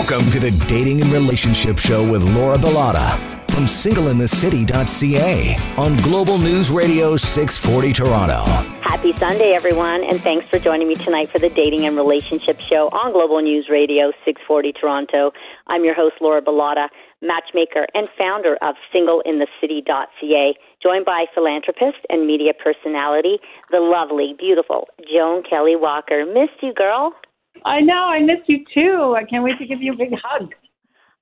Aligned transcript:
Welcome 0.00 0.30
to 0.30 0.40
the 0.40 0.50
Dating 0.66 1.02
and 1.02 1.12
Relationship 1.12 1.78
Show 1.78 2.10
with 2.10 2.24
Laura 2.34 2.56
Bilotta 2.56 3.18
from 3.50 3.64
singleinthecity.ca 3.64 5.56
on 5.76 5.94
Global 5.96 6.38
News 6.38 6.70
Radio 6.70 7.18
640 7.18 7.92
Toronto. 7.92 8.40
Happy 8.80 9.12
Sunday, 9.12 9.52
everyone, 9.52 10.02
and 10.02 10.18
thanks 10.18 10.48
for 10.48 10.58
joining 10.58 10.88
me 10.88 10.94
tonight 10.94 11.28
for 11.28 11.38
the 11.38 11.50
Dating 11.50 11.84
and 11.84 11.96
Relationship 11.96 12.60
Show 12.60 12.88
on 12.88 13.12
Global 13.12 13.42
News 13.42 13.68
Radio 13.68 14.10
640 14.24 14.72
Toronto. 14.72 15.32
I'm 15.66 15.84
your 15.84 15.94
host, 15.94 16.14
Laura 16.22 16.40
Bilotta, 16.40 16.88
matchmaker 17.20 17.86
and 17.92 18.08
founder 18.16 18.56
of 18.62 18.76
singleinthecity.ca, 18.94 20.54
joined 20.82 21.04
by 21.04 21.26
philanthropist 21.34 21.98
and 22.08 22.26
media 22.26 22.52
personality, 22.54 23.38
the 23.70 23.80
lovely, 23.80 24.34
beautiful 24.38 24.88
Joan 25.12 25.42
Kelly 25.42 25.76
Walker. 25.76 26.24
Missed 26.24 26.62
you, 26.62 26.72
girl. 26.72 27.14
I 27.64 27.80
know. 27.80 28.04
I 28.08 28.20
miss 28.20 28.40
you 28.46 28.64
too. 28.72 29.14
I 29.16 29.24
can't 29.24 29.44
wait 29.44 29.58
to 29.58 29.66
give 29.66 29.82
you 29.82 29.92
a 29.92 29.96
big 29.96 30.12
hug. 30.22 30.52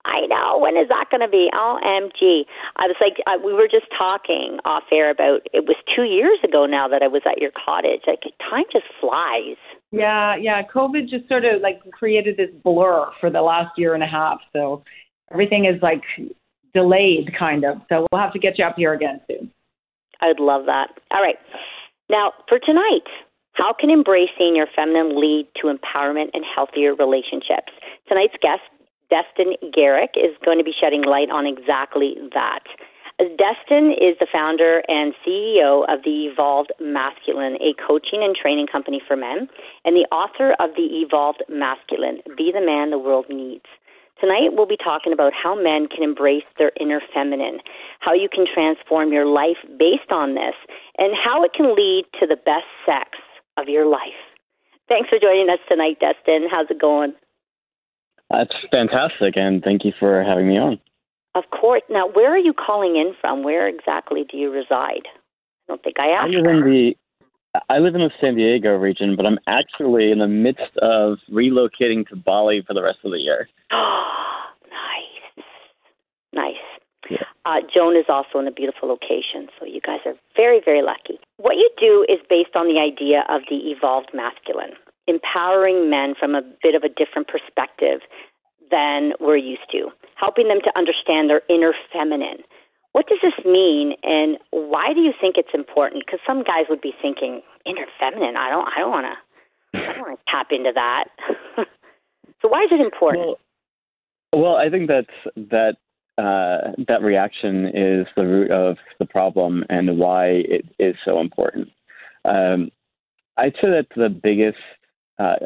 I 0.05 0.27
know. 0.27 0.59
When 0.59 0.77
is 0.77 0.88
that 0.88 1.06
going 1.10 1.20
to 1.20 1.28
be? 1.28 1.50
OMG. 1.52 2.45
I 2.77 2.86
was 2.86 2.96
like, 3.00 3.19
I, 3.27 3.36
we 3.36 3.52
were 3.52 3.69
just 3.69 3.86
talking 3.96 4.59
off 4.64 4.84
air 4.92 5.10
about 5.10 5.41
it 5.52 5.66
was 5.66 5.77
two 5.95 6.05
years 6.05 6.38
ago 6.42 6.64
now 6.66 6.88
that 6.88 7.02
I 7.02 7.09
was 7.09 7.22
at 7.27 7.38
your 7.38 7.50
cottage. 7.52 8.02
Like, 8.06 8.22
time 8.38 8.64
just 8.72 8.86
flies. 9.00 9.59
Yeah, 9.91 10.36
yeah. 10.36 10.62
COVID 10.62 11.09
just 11.09 11.28
sort 11.28 11.45
of 11.45 11.60
like 11.60 11.80
created 11.91 12.36
this 12.36 12.50
blur 12.64 13.10
for 13.20 13.30
the 13.30 13.42
last 13.42 13.72
year 13.77 13.95
and 13.95 14.02
a 14.02 14.06
half. 14.06 14.38
So 14.52 14.83
everything 15.30 15.66
is 15.66 15.80
like 15.83 16.02
delayed, 16.72 17.30
kind 17.38 17.64
of. 17.64 17.78
So 17.88 18.06
we'll 18.10 18.22
have 18.22 18.33
to 18.33 18.38
get 18.38 18.58
you 18.58 18.64
up 18.64 18.77
here 18.77 18.95
again 18.95 19.20
soon. 19.27 19.50
I'd 20.20 20.41
love 20.41 20.66
that. 20.66 20.88
All 21.10 21.22
right. 21.22 21.36
Now, 22.10 22.33
for 22.48 22.58
tonight, 22.58 23.05
how 23.58 23.74
can 23.74 23.90
embracing 23.90 24.54
your 24.54 24.68
feminine 24.74 25.20
lead 25.20 25.48
to 25.60 25.66
empowerment 25.66 26.30
and 26.32 26.44
healthier 26.46 26.94
relationships? 26.94 27.74
Tonight's 28.06 28.38
guest, 28.40 28.62
Destin 29.10 29.54
Gerek, 29.76 30.14
is 30.14 30.30
going 30.44 30.58
to 30.58 30.64
be 30.64 30.72
shedding 30.72 31.02
light 31.02 31.28
on 31.28 31.44
exactly 31.44 32.14
that. 32.34 32.62
Destin 33.18 33.91
is 33.98 34.14
the 34.20 34.30
founder 34.33 34.84
and 34.86 35.12
CEO 35.27 35.83
of 35.91 36.05
the 36.05 36.30
Evolved 36.30 36.70
Masculine, 36.78 37.56
a 37.56 37.74
coaching 37.74 38.22
and 38.22 38.36
training 38.36 38.68
company 38.70 39.02
for 39.05 39.16
men, 39.16 39.48
and 39.84 39.96
the 39.96 40.06
author 40.14 40.55
of 40.61 40.70
The 40.77 41.02
Evolved 41.02 41.42
Masculine 41.48 42.22
Be 42.36 42.52
the 42.55 42.64
Man 42.64 42.90
the 42.90 42.98
World 42.98 43.27
Needs. 43.28 43.66
Tonight, 44.20 44.55
we'll 44.55 44.70
be 44.70 44.78
talking 44.78 45.12
about 45.12 45.33
how 45.34 45.55
men 45.55 45.88
can 45.88 46.05
embrace 46.05 46.46
their 46.58 46.70
inner 46.78 47.00
feminine, 47.12 47.58
how 47.98 48.14
you 48.14 48.28
can 48.30 48.46
transform 48.46 49.12
your 49.12 49.27
life 49.27 49.58
based 49.78 50.11
on 50.11 50.34
this, 50.34 50.55
and 50.96 51.14
how 51.18 51.42
it 51.42 51.52
can 51.55 51.74
lead 51.74 52.05
to 52.20 52.27
the 52.27 52.36
best 52.36 52.70
sex 52.86 53.18
of 53.59 53.69
your 53.69 53.87
life. 53.87 54.20
Thanks 54.89 55.09
for 55.09 55.19
joining 55.19 55.51
us 55.51 55.59
tonight, 55.69 55.98
Destin. 56.01 56.48
How's 56.51 56.70
it 56.70 56.81
going? 56.81 57.12
That's 58.31 58.55
fantastic, 58.70 59.37
and 59.37 59.62
thank 59.62 59.84
you 59.84 59.92
for 59.98 60.23
having 60.23 60.48
me 60.48 60.59
on. 60.59 60.81
Of 61.34 61.45
course. 61.51 61.83
Now, 61.91 62.09
where 62.09 62.33
are 62.33 62.39
you 62.39 62.53
calling 62.53 62.97
in 62.97 63.14
from? 63.20 63.42
Where 63.42 63.69
exactly 63.69 64.25
do 64.31 64.36
you 64.36 64.51
reside? 64.51 65.06
I 65.06 65.69
don't 65.69 65.83
think 65.83 65.97
I 65.98 66.09
asked. 66.09 66.34
I 66.34 66.41
live 66.41 66.47
in 66.47 66.61
the 66.64 66.95
I 67.70 67.79
live 67.79 67.95
in 67.95 68.03
the 68.03 68.11
San 68.20 68.36
Diego 68.36 68.77
region, 68.77 69.17
but 69.17 69.27
I'm 69.27 69.39
actually 69.47 70.12
in 70.12 70.19
the 70.19 70.29
midst 70.29 70.77
of 70.83 71.19
relocating 71.31 72.06
to 72.09 72.17
Bali 72.17 72.62
for 72.67 72.75
the 72.75 72.83
rest 72.83 72.98
of 73.05 73.11
the 73.11 73.19
year. 73.19 73.48
nice, 73.73 75.45
nice. 76.33 76.55
Uh, 77.45 77.61
Joan 77.73 77.97
is 77.97 78.05
also 78.09 78.39
in 78.39 78.47
a 78.47 78.53
beautiful 78.53 78.89
location, 78.89 79.48
so 79.59 79.64
you 79.64 79.81
guys 79.81 80.01
are 80.05 80.14
very, 80.37 80.61
very 80.62 80.83
lucky. 80.83 81.19
What 81.39 81.56
you 81.56 81.70
do 81.81 82.05
is 82.09 82.20
based 82.28 82.55
on 82.55 82.69
the 82.69 82.78
idea 82.78 83.25
of 83.28 83.42
the 83.48 83.73
evolved 83.73 84.11
masculine, 84.12 84.77
empowering 85.06 85.89
men 85.89 86.14
from 86.19 86.34
a 86.34 86.42
bit 86.62 86.75
of 86.75 86.83
a 86.83 86.89
different 86.89 87.29
perspective 87.29 88.01
than 88.70 89.12
we're 89.20 89.41
used 89.41 89.64
to, 89.73 89.89
helping 90.17 90.48
them 90.48 90.61
to 90.62 90.70
understand 90.77 91.31
their 91.31 91.41
inner 91.48 91.73
feminine. 91.92 92.45
What 92.92 93.06
does 93.06 93.19
this 93.23 93.45
mean, 93.45 93.95
and 94.03 94.39
why 94.51 94.92
do 94.92 95.01
you 95.01 95.12
think 95.19 95.36
it's 95.39 95.55
important? 95.55 96.05
Because 96.05 96.20
some 96.27 96.42
guys 96.42 96.67
would 96.68 96.80
be 96.80 96.92
thinking, 97.01 97.41
inner 97.64 97.86
feminine. 98.01 98.36
I 98.36 98.51
don't. 98.51 98.68
I 98.68 98.80
don't 98.80 98.91
want 98.91 99.07
to. 99.07 99.79
I 99.79 99.92
don't 99.92 100.01
want 100.01 100.18
to 100.18 100.24
tap 100.30 100.48
into 100.51 100.73
that. 100.74 101.05
so 102.42 102.48
why 102.48 102.64
is 102.64 102.70
it 102.73 102.80
important? 102.80 103.39
Well, 104.33 104.42
well, 104.42 104.57
I 104.57 104.68
think 104.68 104.89
that's 104.89 105.48
that 105.48 105.77
uh, 106.18 106.73
that 106.89 107.02
reaction 107.02 107.67
is 107.67 108.06
the 108.17 108.27
root 108.27 108.51
of 108.51 108.77
the 108.98 109.06
problem 109.06 109.64
and 109.70 109.98
why 109.98 110.27
it 110.27 110.64
is 110.79 110.96
so 111.05 111.20
important. 111.20 111.68
Um, 112.24 112.70
I'd 113.36 113.55
say 113.55 113.68
that 113.70 113.86
the 113.95 114.08
biggest 114.08 114.58
uh, 115.18 115.36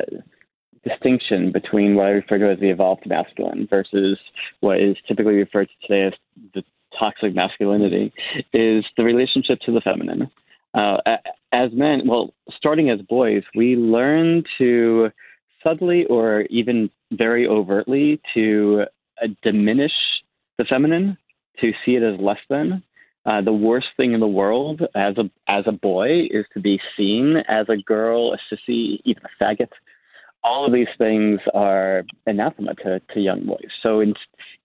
distinction 0.82 1.52
between 1.52 1.94
what 1.94 2.06
I 2.06 2.10
refer 2.10 2.38
to 2.38 2.52
as 2.52 2.58
the 2.58 2.70
evolved 2.70 3.06
masculine 3.06 3.66
versus 3.68 4.18
what 4.60 4.80
is 4.80 4.96
typically 5.06 5.34
referred 5.34 5.68
to 5.68 5.86
today 5.86 6.06
as 6.06 6.12
the 6.54 6.64
toxic 6.98 7.34
masculinity 7.34 8.12
is 8.52 8.84
the 8.96 9.04
relationship 9.04 9.60
to 9.66 9.72
the 9.72 9.80
feminine. 9.80 10.30
Uh, 10.74 10.96
as 11.52 11.70
men, 11.74 12.08
well, 12.08 12.32
starting 12.56 12.88
as 12.88 13.00
boys, 13.02 13.42
we 13.54 13.76
learn 13.76 14.42
to 14.56 15.10
subtly 15.62 16.06
or 16.06 16.42
even 16.42 16.90
very 17.12 17.46
overtly 17.46 18.20
to 18.34 18.84
uh, 19.22 19.26
diminish 19.42 19.92
the 20.62 20.68
feminine, 20.68 21.16
to 21.60 21.72
see 21.84 21.92
it 21.92 22.02
as 22.02 22.20
less 22.20 22.38
than. 22.48 22.82
Uh, 23.24 23.40
the 23.40 23.52
worst 23.52 23.86
thing 23.96 24.14
in 24.14 24.20
the 24.20 24.26
world 24.26 24.82
as 24.96 25.16
a 25.16 25.30
as 25.48 25.64
a 25.66 25.72
boy 25.72 26.22
is 26.30 26.44
to 26.52 26.60
be 26.60 26.80
seen 26.96 27.36
as 27.48 27.66
a 27.68 27.76
girl, 27.76 28.34
a 28.34 28.54
sissy, 28.54 28.98
even 29.04 29.22
a 29.24 29.44
faggot. 29.44 29.68
All 30.42 30.66
of 30.66 30.72
these 30.72 30.88
things 30.98 31.38
are 31.54 32.02
anathema 32.26 32.74
to, 32.82 33.00
to 33.14 33.20
young 33.20 33.46
boys. 33.46 33.70
So 33.80 34.00
in, 34.00 34.14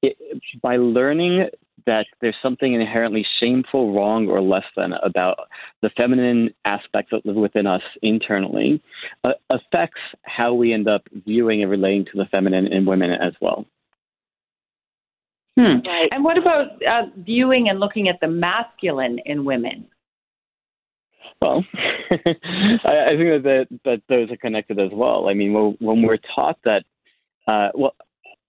it, 0.02 0.18
by 0.62 0.78
learning 0.78 1.50
that 1.86 2.08
there's 2.20 2.36
something 2.42 2.74
inherently 2.74 3.26
shameful, 3.40 3.94
wrong, 3.94 4.28
or 4.28 4.42
less 4.42 4.66
than 4.76 4.94
about 5.04 5.38
the 5.84 5.92
feminine 5.96 6.50
aspects 6.66 7.12
that 7.12 7.26
live 7.26 7.36
within 7.36 7.68
us 7.68 7.84
internally, 8.02 8.82
uh, 9.24 9.34
affects 9.52 10.02
how 10.24 10.54
we 10.54 10.74
end 10.74 10.88
up 10.88 11.04
viewing 11.26 11.62
and 11.62 11.70
relating 11.70 12.06
to 12.06 12.12
the 12.16 12.26
feminine 12.32 12.66
in 12.68 12.86
women 12.88 13.12
as 13.12 13.34
well. 13.40 13.66
Hmm. 15.58 15.80
Right. 15.88 16.08
And 16.12 16.24
what 16.24 16.38
about 16.38 16.68
uh, 16.84 17.08
viewing 17.18 17.68
and 17.68 17.80
looking 17.80 18.10
at 18.10 18.20
the 18.22 18.28
masculine 18.28 19.20
in 19.26 19.44
women? 19.44 19.88
Well, 21.42 21.66
I, 22.12 22.16
I 22.16 23.16
think 23.18 23.44
that, 23.44 23.68
that 23.70 23.80
that 23.86 24.02
those 24.08 24.32
are 24.32 24.38
connected 24.38 24.80
as 24.80 24.92
well. 24.94 25.30
I 25.30 25.34
mean, 25.34 25.54
when, 25.54 25.78
when 25.80 26.02
we're 26.04 26.20
taught 26.36 26.60
that, 26.64 26.84
uh, 27.48 27.70
well, 27.74 27.96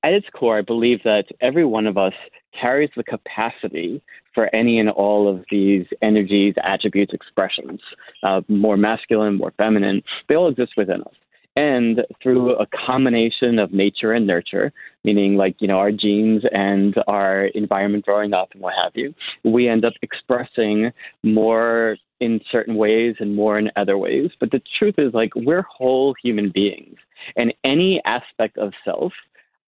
at 0.04 0.12
its 0.12 0.26
core, 0.34 0.58
I 0.58 0.62
believe 0.62 1.02
that 1.04 1.24
every 1.41 1.64
one 1.64 1.86
of 1.86 1.96
us 1.96 2.12
carries 2.58 2.91
the 2.96 3.04
capacity 3.04 4.02
for 4.34 4.54
any 4.54 4.78
and 4.78 4.90
all 4.90 5.28
of 5.28 5.44
these 5.50 5.86
energies, 6.02 6.54
attributes, 6.62 7.12
expressions, 7.12 7.80
uh, 8.22 8.42
more 8.48 8.76
masculine, 8.76 9.36
more 9.36 9.52
feminine. 9.56 10.02
They 10.28 10.36
all 10.36 10.48
exist 10.48 10.72
within 10.76 11.02
us 11.02 11.14
and 11.58 12.06
through 12.22 12.54
a 12.54 12.66
combination 12.86 13.58
of 13.58 13.72
nature 13.72 14.12
and 14.12 14.28
nurture, 14.28 14.72
meaning 15.02 15.34
like, 15.34 15.56
you 15.58 15.66
know, 15.66 15.78
our 15.78 15.91
genes 15.91 16.44
and 16.52 16.94
our 17.08 17.46
environment 17.46 18.04
growing 18.04 18.32
up 18.32 18.50
and 18.52 18.62
what 18.62 18.74
have 18.80 18.92
you, 18.94 19.12
we 19.42 19.69
end 19.69 19.84
up 19.84 19.94
expressing 20.00 20.92
more 21.24 21.96
in 22.20 22.41
certain 22.52 22.76
ways 22.76 23.16
and 23.19 23.34
more 23.34 23.58
in 23.58 23.72
other 23.74 23.98
ways. 23.98 24.30
But 24.38 24.52
the 24.52 24.62
truth 24.78 24.94
is, 24.98 25.12
like, 25.14 25.34
we're 25.34 25.62
whole 25.62 26.14
human 26.22 26.52
beings, 26.54 26.96
and 27.36 27.52
any 27.64 28.00
aspect 28.04 28.56
of 28.58 28.72
self 28.84 29.12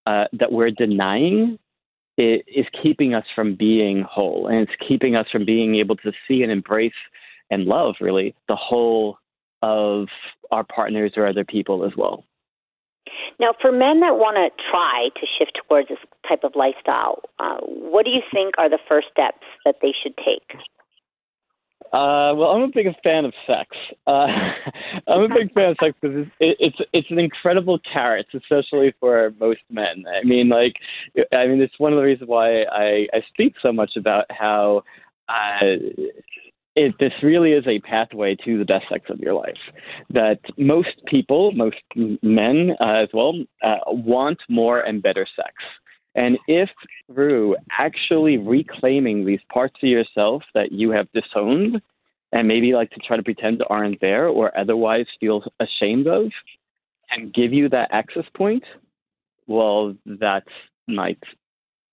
uh, 0.07 0.27
that 0.33 0.53
we're 0.53 0.71
denying 0.71 1.59
is 2.17 2.67
keeping 2.83 3.15
us 3.15 3.25
from 3.35 3.57
being 3.57 4.03
whole, 4.03 4.47
and 4.47 4.61
it's 4.61 4.89
keeping 4.89 5.17
us 5.17 5.27
from 5.33 5.45
being 5.45 5.75
able 5.75 5.97
to 5.97 6.13
see 6.29 6.43
and 6.45 6.53
embrace 6.53 6.93
and 7.51 7.65
love, 7.65 7.97
really, 8.01 8.33
the 8.47 8.55
whole 8.55 9.19
of 9.63 10.09
our 10.51 10.65
partners 10.65 11.13
or 11.17 11.27
other 11.27 11.45
people 11.45 11.85
as 11.85 11.93
well. 11.97 12.25
Now, 13.39 13.55
for 13.61 13.73
men 13.73 14.01
that 14.01 14.17
want 14.17 14.37
to 14.37 14.51
try 14.71 15.09
to 15.19 15.27
shift 15.39 15.59
towards 15.67 15.89
this 15.89 15.99
type 16.29 16.45
of 16.45 16.53
lifestyle, 16.55 17.23
uh, 17.39 17.59
what 17.61 18.05
do 18.05 18.11
you 18.11 18.21
think 18.33 18.55
are 18.59 18.69
the 18.69 18.79
first 18.89 19.09
steps 19.11 19.47
that 19.65 19.77
they 19.81 19.93
should 20.03 20.17
take? 20.19 20.61
Uh, 21.93 22.31
well, 22.37 22.51
I'm 22.51 22.63
a 22.63 22.69
big 22.69 22.87
fan 23.03 23.25
of 23.25 23.33
sex. 23.47 23.69
Uh, 24.07 24.27
I'm 25.09 25.23
a 25.23 25.29
big 25.29 25.53
fan 25.55 25.71
of 25.71 25.77
sex 25.83 25.97
because 26.01 26.27
it's, 26.39 26.57
it's 26.61 26.77
it's 26.93 27.11
an 27.11 27.19
incredible 27.19 27.81
carrot, 27.93 28.27
especially 28.33 28.95
for 29.01 29.33
most 29.41 29.61
men. 29.71 30.05
I 30.07 30.25
mean, 30.25 30.51
like, 30.51 30.75
I 31.33 31.49
mean, 31.49 31.61
it's 31.61 31.79
one 31.79 31.93
of 31.93 31.97
the 31.97 32.05
reasons 32.05 32.29
why 32.29 32.55
I 32.71 33.09
I 33.13 33.23
speak 33.33 33.55
so 33.61 33.73
much 33.73 33.93
about 33.97 34.27
how 34.31 34.85
uh, 35.29 35.79
it, 36.77 36.95
this 37.01 37.13
really 37.23 37.53
is 37.53 37.67
a 37.67 37.81
pathway 37.81 38.37
to 38.45 38.59
the 38.59 38.65
best 38.65 38.87
sex 38.89 39.07
of 39.11 39.19
your 39.19 39.35
life. 39.35 39.59
That 40.11 40.41
most 40.57 41.05
people, 41.07 41.53
most 41.53 41.77
men 42.23 42.73
uh, 42.81 43.03
as 43.03 43.09
well, 43.13 43.35
uh, 43.63 43.79
want 43.89 44.39
more 44.49 44.81
and 44.81 45.03
better 45.03 45.27
sex. 45.37 45.53
And 46.15 46.39
if 46.49 46.69
through 47.13 47.57
actually 47.79 48.37
reclaiming 48.37 49.25
these 49.25 49.41
parts 49.53 49.77
of 49.83 49.89
yourself 49.89 50.43
that 50.55 50.73
you 50.73 50.91
have 50.91 51.09
disowned 51.13 51.81
and 52.33 52.49
maybe 52.49 52.73
like 52.73 52.91
to 52.91 53.01
try 53.01 53.17
to 53.17 53.23
pretend 53.23 53.63
aren't 53.69 54.01
there 54.01 54.29
or 54.29 54.57
otherwise 54.57 55.07
feel 55.19 55.43
ashamed 55.61 56.07
of, 56.07 56.31
and 57.11 57.35
give 57.35 57.53
you 57.53 57.69
that 57.69 57.89
access 57.91 58.25
point, 58.37 58.63
well, 59.47 59.97
that 60.07 60.45
might, 60.87 61.19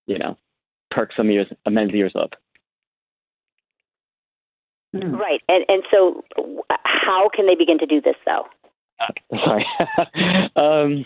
you 0.06 0.16
know, 0.16 0.36
perk 0.90 1.10
some 1.16 1.30
ears, 1.30 1.48
men's 1.68 1.92
ears 1.92 2.12
up. 2.14 2.30
Hmm. 4.92 5.14
Right, 5.16 5.42
and 5.48 5.64
and 5.68 5.82
so, 5.90 6.24
how 6.84 7.28
can 7.34 7.46
they 7.46 7.54
begin 7.54 7.78
to 7.78 7.86
do 7.86 8.00
this, 8.00 8.16
though? 8.24 8.46
Uh, 9.00 9.36
sorry. 9.44 9.66
um, 10.56 11.04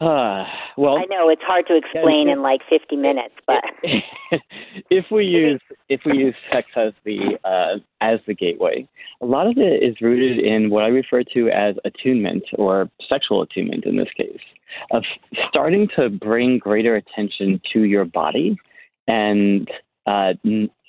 uh, 0.00 0.44
well, 0.76 0.96
I 0.96 1.04
know 1.08 1.28
it's 1.28 1.42
hard 1.42 1.66
to 1.68 1.76
explain 1.76 2.28
in 2.28 2.42
like 2.42 2.60
50 2.68 2.96
minutes, 2.96 3.34
but 3.46 3.62
if 4.90 5.06
we 5.10 5.24
use 5.24 5.60
if 5.88 6.00
we 6.04 6.18
use 6.18 6.34
sex 6.52 6.68
as 6.76 6.92
the 7.04 7.38
uh, 7.44 7.78
as 8.00 8.20
the 8.26 8.34
gateway, 8.34 8.86
a 9.20 9.26
lot 9.26 9.46
of 9.46 9.56
it 9.56 9.82
is 9.82 10.00
rooted 10.00 10.44
in 10.44 10.70
what 10.70 10.84
I 10.84 10.88
refer 10.88 11.22
to 11.34 11.48
as 11.48 11.76
attunement 11.84 12.44
or 12.58 12.90
sexual 13.08 13.42
attunement 13.42 13.84
in 13.84 13.96
this 13.96 14.08
case, 14.16 14.40
of 14.90 15.04
starting 15.48 15.88
to 15.96 16.10
bring 16.10 16.58
greater 16.58 16.96
attention 16.96 17.60
to 17.72 17.84
your 17.84 18.04
body 18.04 18.56
and 19.06 19.68
uh, 20.06 20.32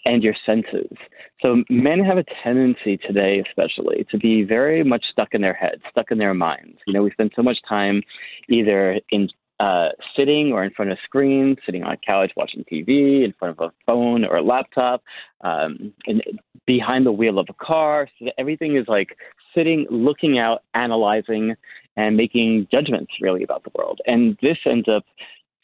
and 0.05 0.23
your 0.23 0.35
senses. 0.45 0.95
So 1.41 1.63
men 1.69 2.03
have 2.03 2.17
a 2.17 2.25
tendency 2.43 2.97
today, 2.97 3.43
especially, 3.47 4.05
to 4.11 4.17
be 4.17 4.43
very 4.43 4.83
much 4.83 5.03
stuck 5.11 5.29
in 5.33 5.41
their 5.41 5.53
heads, 5.53 5.81
stuck 5.89 6.11
in 6.11 6.17
their 6.17 6.33
minds. 6.33 6.77
You 6.87 6.93
know, 6.93 7.03
we 7.03 7.11
spend 7.11 7.31
so 7.35 7.41
much 7.41 7.57
time 7.67 8.03
either 8.47 8.99
in 9.09 9.29
uh, 9.59 9.89
sitting 10.17 10.51
or 10.51 10.63
in 10.63 10.71
front 10.71 10.91
of 10.91 10.97
screens, 11.03 11.57
sitting 11.65 11.83
on 11.83 11.93
a 11.93 11.97
couch 11.97 12.31
watching 12.35 12.63
TV, 12.71 13.23
in 13.23 13.33
front 13.39 13.57
of 13.57 13.69
a 13.69 13.73
phone 13.85 14.25
or 14.25 14.37
a 14.37 14.43
laptop, 14.43 15.01
um, 15.43 15.93
and 16.07 16.21
behind 16.65 17.05
the 17.05 17.11
wheel 17.11 17.39
of 17.39 17.47
a 17.49 17.65
car. 17.65 18.07
So 18.19 18.27
everything 18.37 18.75
is 18.75 18.85
like 18.87 19.17
sitting, 19.55 19.87
looking 19.89 20.37
out, 20.37 20.63
analyzing, 20.73 21.55
and 21.95 22.17
making 22.17 22.67
judgments 22.71 23.13
really 23.21 23.43
about 23.43 23.63
the 23.63 23.71
world. 23.75 24.01
And 24.05 24.37
this 24.41 24.57
ends 24.65 24.87
up 24.89 25.05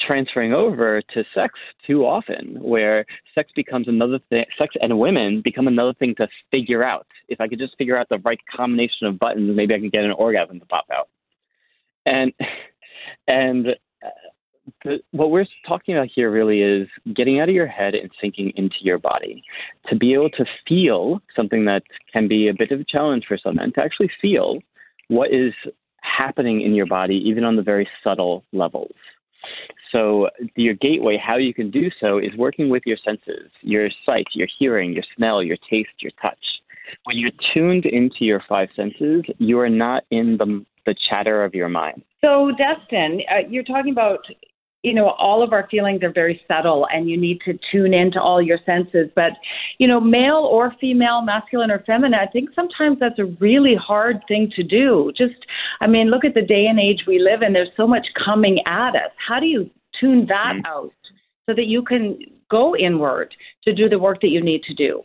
transferring 0.05 0.53
over 0.53 1.01
to 1.13 1.23
sex 1.33 1.53
too 1.85 2.05
often, 2.05 2.57
where 2.61 3.05
sex 3.35 3.51
becomes 3.55 3.87
another 3.87 4.19
thing, 4.29 4.45
sex 4.57 4.75
and 4.81 4.99
women 4.99 5.41
become 5.43 5.67
another 5.67 5.93
thing 5.93 6.15
to 6.15 6.27
figure 6.49 6.83
out. 6.83 7.07
If 7.27 7.41
I 7.41 7.47
could 7.47 7.59
just 7.59 7.77
figure 7.77 7.97
out 7.97 8.09
the 8.09 8.19
right 8.19 8.39
combination 8.55 9.07
of 9.07 9.19
buttons, 9.19 9.55
maybe 9.55 9.73
I 9.73 9.79
can 9.79 9.89
get 9.89 10.03
an 10.03 10.11
orgasm 10.11 10.59
to 10.59 10.65
pop 10.65 10.85
out. 10.91 11.09
And 12.05 12.33
and 13.27 13.67
uh, 13.69 14.09
the, 14.83 14.99
what 15.11 15.31
we're 15.31 15.45
talking 15.67 15.95
about 15.95 16.09
here 16.13 16.31
really 16.31 16.61
is 16.61 16.87
getting 17.15 17.39
out 17.39 17.49
of 17.49 17.55
your 17.55 17.67
head 17.67 17.95
and 17.95 18.09
sinking 18.21 18.53
into 18.55 18.75
your 18.81 18.97
body 18.97 19.43
to 19.89 19.95
be 19.95 20.13
able 20.13 20.29
to 20.31 20.45
feel 20.67 21.21
something 21.35 21.65
that 21.65 21.83
can 22.11 22.27
be 22.27 22.47
a 22.47 22.53
bit 22.53 22.71
of 22.71 22.79
a 22.79 22.85
challenge 22.85 23.25
for 23.27 23.37
some 23.37 23.55
men 23.55 23.71
to 23.73 23.81
actually 23.81 24.09
feel 24.21 24.59
what 25.07 25.33
is 25.33 25.53
happening 26.01 26.61
in 26.61 26.73
your 26.73 26.85
body, 26.85 27.15
even 27.25 27.43
on 27.43 27.55
the 27.55 27.61
very 27.61 27.87
subtle 28.03 28.43
levels. 28.53 28.95
So, 29.91 30.29
your 30.55 30.73
gateway, 30.75 31.17
how 31.17 31.37
you 31.37 31.53
can 31.53 31.69
do 31.69 31.89
so, 31.99 32.17
is 32.17 32.35
working 32.37 32.69
with 32.69 32.83
your 32.85 32.97
senses 33.03 33.51
your 33.61 33.89
sight, 34.05 34.27
your 34.33 34.47
hearing, 34.57 34.93
your 34.93 35.03
smell, 35.15 35.43
your 35.43 35.57
taste, 35.69 35.89
your 35.99 36.11
touch. 36.21 36.39
When 37.05 37.17
you're 37.17 37.31
tuned 37.53 37.85
into 37.85 38.25
your 38.25 38.43
five 38.47 38.69
senses, 38.75 39.23
you 39.37 39.59
are 39.59 39.69
not 39.69 40.03
in 40.11 40.37
the, 40.37 40.65
the 40.85 40.95
chatter 41.09 41.43
of 41.43 41.53
your 41.53 41.69
mind. 41.69 42.03
So, 42.21 42.51
Destin, 42.57 43.21
uh, 43.29 43.47
you're 43.49 43.63
talking 43.63 43.91
about 43.91 44.19
you 44.83 44.93
know, 44.93 45.09
all 45.11 45.43
of 45.43 45.53
our 45.53 45.67
feelings 45.69 46.01
are 46.01 46.11
very 46.11 46.41
subtle 46.47 46.87
and 46.91 47.09
you 47.09 47.15
need 47.15 47.39
to 47.45 47.57
tune 47.71 47.93
into 47.93 48.19
all 48.19 48.41
your 48.41 48.57
senses. 48.65 49.09
But, 49.15 49.33
you 49.77 49.87
know, 49.87 49.99
male 49.99 50.47
or 50.51 50.73
female, 50.81 51.21
masculine 51.21 51.69
or 51.69 51.83
feminine, 51.85 52.15
I 52.19 52.25
think 52.25 52.49
sometimes 52.55 52.97
that's 52.99 53.19
a 53.19 53.25
really 53.39 53.75
hard 53.75 54.21
thing 54.27 54.51
to 54.55 54.63
do. 54.63 55.11
Just, 55.15 55.35
I 55.81 55.87
mean, 55.87 56.09
look 56.09 56.25
at 56.25 56.33
the 56.33 56.41
day 56.41 56.65
and 56.65 56.79
age 56.79 57.03
we 57.05 57.19
live 57.19 57.43
in. 57.43 57.53
There's 57.53 57.69
so 57.77 57.85
much 57.85 58.07
coming 58.25 58.59
at 58.65 58.95
us. 58.95 59.11
How 59.27 59.39
do 59.39 59.45
you 59.45 59.69
tune 59.99 60.25
that 60.29 60.55
mm-hmm. 60.55 60.65
out 60.65 60.93
so 61.47 61.55
that 61.55 61.67
you 61.67 61.83
can 61.83 62.17
go 62.49 62.75
inward 62.75 63.33
to 63.65 63.73
do 63.73 63.87
the 63.87 63.99
work 63.99 64.21
that 64.21 64.29
you 64.29 64.43
need 64.43 64.63
to 64.63 64.73
do? 64.73 65.03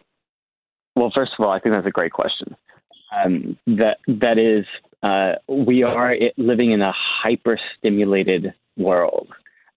Well, 0.95 1.13
first 1.15 1.33
of 1.39 1.45
all, 1.45 1.51
I 1.51 1.61
think 1.61 1.75
that's 1.75 1.87
a 1.87 1.91
great 1.91 2.13
question. 2.13 2.57
Um, 3.15 3.59
that 3.67 3.99
that 4.09 4.39
is, 4.39 4.65
uh, 5.03 5.35
we 5.49 5.83
are 5.83 6.15
living 6.39 6.73
in 6.73 6.81
a 6.81 6.93
hyper 6.95 7.59
stimulated 7.79 8.55
world. 8.77 9.29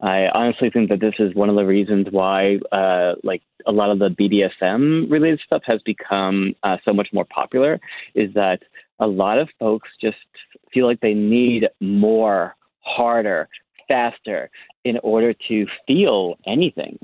I 0.01 0.27
honestly 0.33 0.69
think 0.69 0.89
that 0.89 1.01
this 1.01 1.15
is 1.19 1.35
one 1.35 1.49
of 1.49 1.55
the 1.55 1.65
reasons 1.65 2.07
why, 2.09 2.57
uh, 2.71 3.15
like 3.23 3.41
a 3.67 3.71
lot 3.71 3.91
of 3.91 3.99
the 3.99 4.09
BDSM 4.09 5.11
related 5.11 5.41
stuff 5.45 5.61
has 5.65 5.81
become 5.85 6.53
uh, 6.63 6.77
so 6.85 6.93
much 6.93 7.09
more 7.11 7.25
popular. 7.25 7.79
Is 8.15 8.33
that 8.33 8.59
a 8.99 9.07
lot 9.07 9.39
of 9.39 9.49
folks 9.59 9.89
just 10.01 10.17
feel 10.73 10.87
like 10.87 11.01
they 11.01 11.13
need 11.13 11.67
more, 11.81 12.55
harder, 12.79 13.49
faster 13.89 14.49
in 14.85 14.97
order 15.03 15.33
to 15.49 15.65
feel 15.85 16.35
anything. 16.45 16.97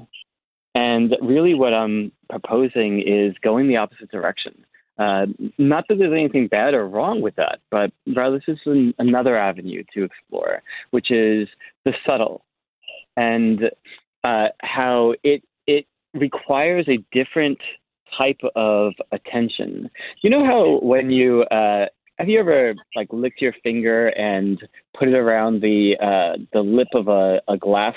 And 0.74 1.15
really, 1.21 1.53
what 1.53 1.74
I'm 1.74 2.12
proposing 2.30 3.01
is 3.01 3.36
going 3.42 3.68
the 3.68 3.77
opposite 3.77 4.12
direction. 4.12 4.65
Uh, 4.97 5.25
not 5.57 5.86
that 5.89 5.97
there's 5.97 6.13
anything 6.13 6.47
bad 6.47 6.74
or 6.74 6.88
wrong 6.88 7.21
with 7.21 7.36
that, 7.36 7.59
but 7.69 7.92
rather 8.15 8.38
this 8.38 8.56
is 8.56 8.59
an, 8.65 8.94
another 8.97 9.38
avenue 9.38 9.83
to 9.94 10.06
explore, 10.06 10.62
which 10.92 11.12
is 11.12 11.50
the 11.83 11.94
subtle, 12.06 12.44
and 13.18 13.62
uh, 14.24 14.48
how 14.62 15.14
it 15.24 15.44
it 15.68 15.86
requires 16.14 16.88
a 16.88 16.98
different 17.12 17.60
type 18.18 18.40
of 18.56 18.94
attention. 19.12 19.90
You 20.22 20.30
know 20.30 20.46
how 20.46 20.80
when 20.82 21.12
you 21.12 21.44
uh, 21.44 21.86
have 22.18 22.30
you 22.30 22.40
ever 22.40 22.76
like 22.96 23.08
licked 23.12 23.42
your 23.42 23.54
finger 23.64 24.08
and 24.10 24.60
put 24.98 25.08
it 25.08 25.16
around 25.16 25.62
the 25.62 25.96
uh, 26.02 26.42
the 26.54 26.62
lip 26.62 26.88
of 26.94 27.08
a, 27.08 27.42
a 27.48 27.58
glass 27.58 27.96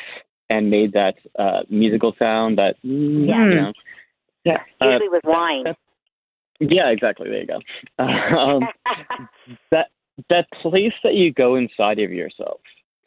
and 0.50 0.70
made 0.70 0.92
that 0.92 1.14
uh, 1.38 1.60
musical 1.68 2.14
sound 2.18 2.58
that 2.58 2.76
yeah. 2.82 3.48
you 3.48 3.54
know, 3.54 3.72
yeah 4.44 4.58
usually 4.80 5.08
with 5.08 5.24
wine. 5.24 5.64
Yeah, 6.60 6.88
exactly. 6.88 7.28
There 7.30 7.40
you 7.40 7.46
go. 7.46 7.60
um, 8.04 8.62
that 9.70 9.88
that 10.28 10.46
place 10.60 10.94
that 11.04 11.14
you 11.14 11.32
go 11.32 11.54
inside 11.54 12.00
of 12.00 12.10
yourself 12.10 12.60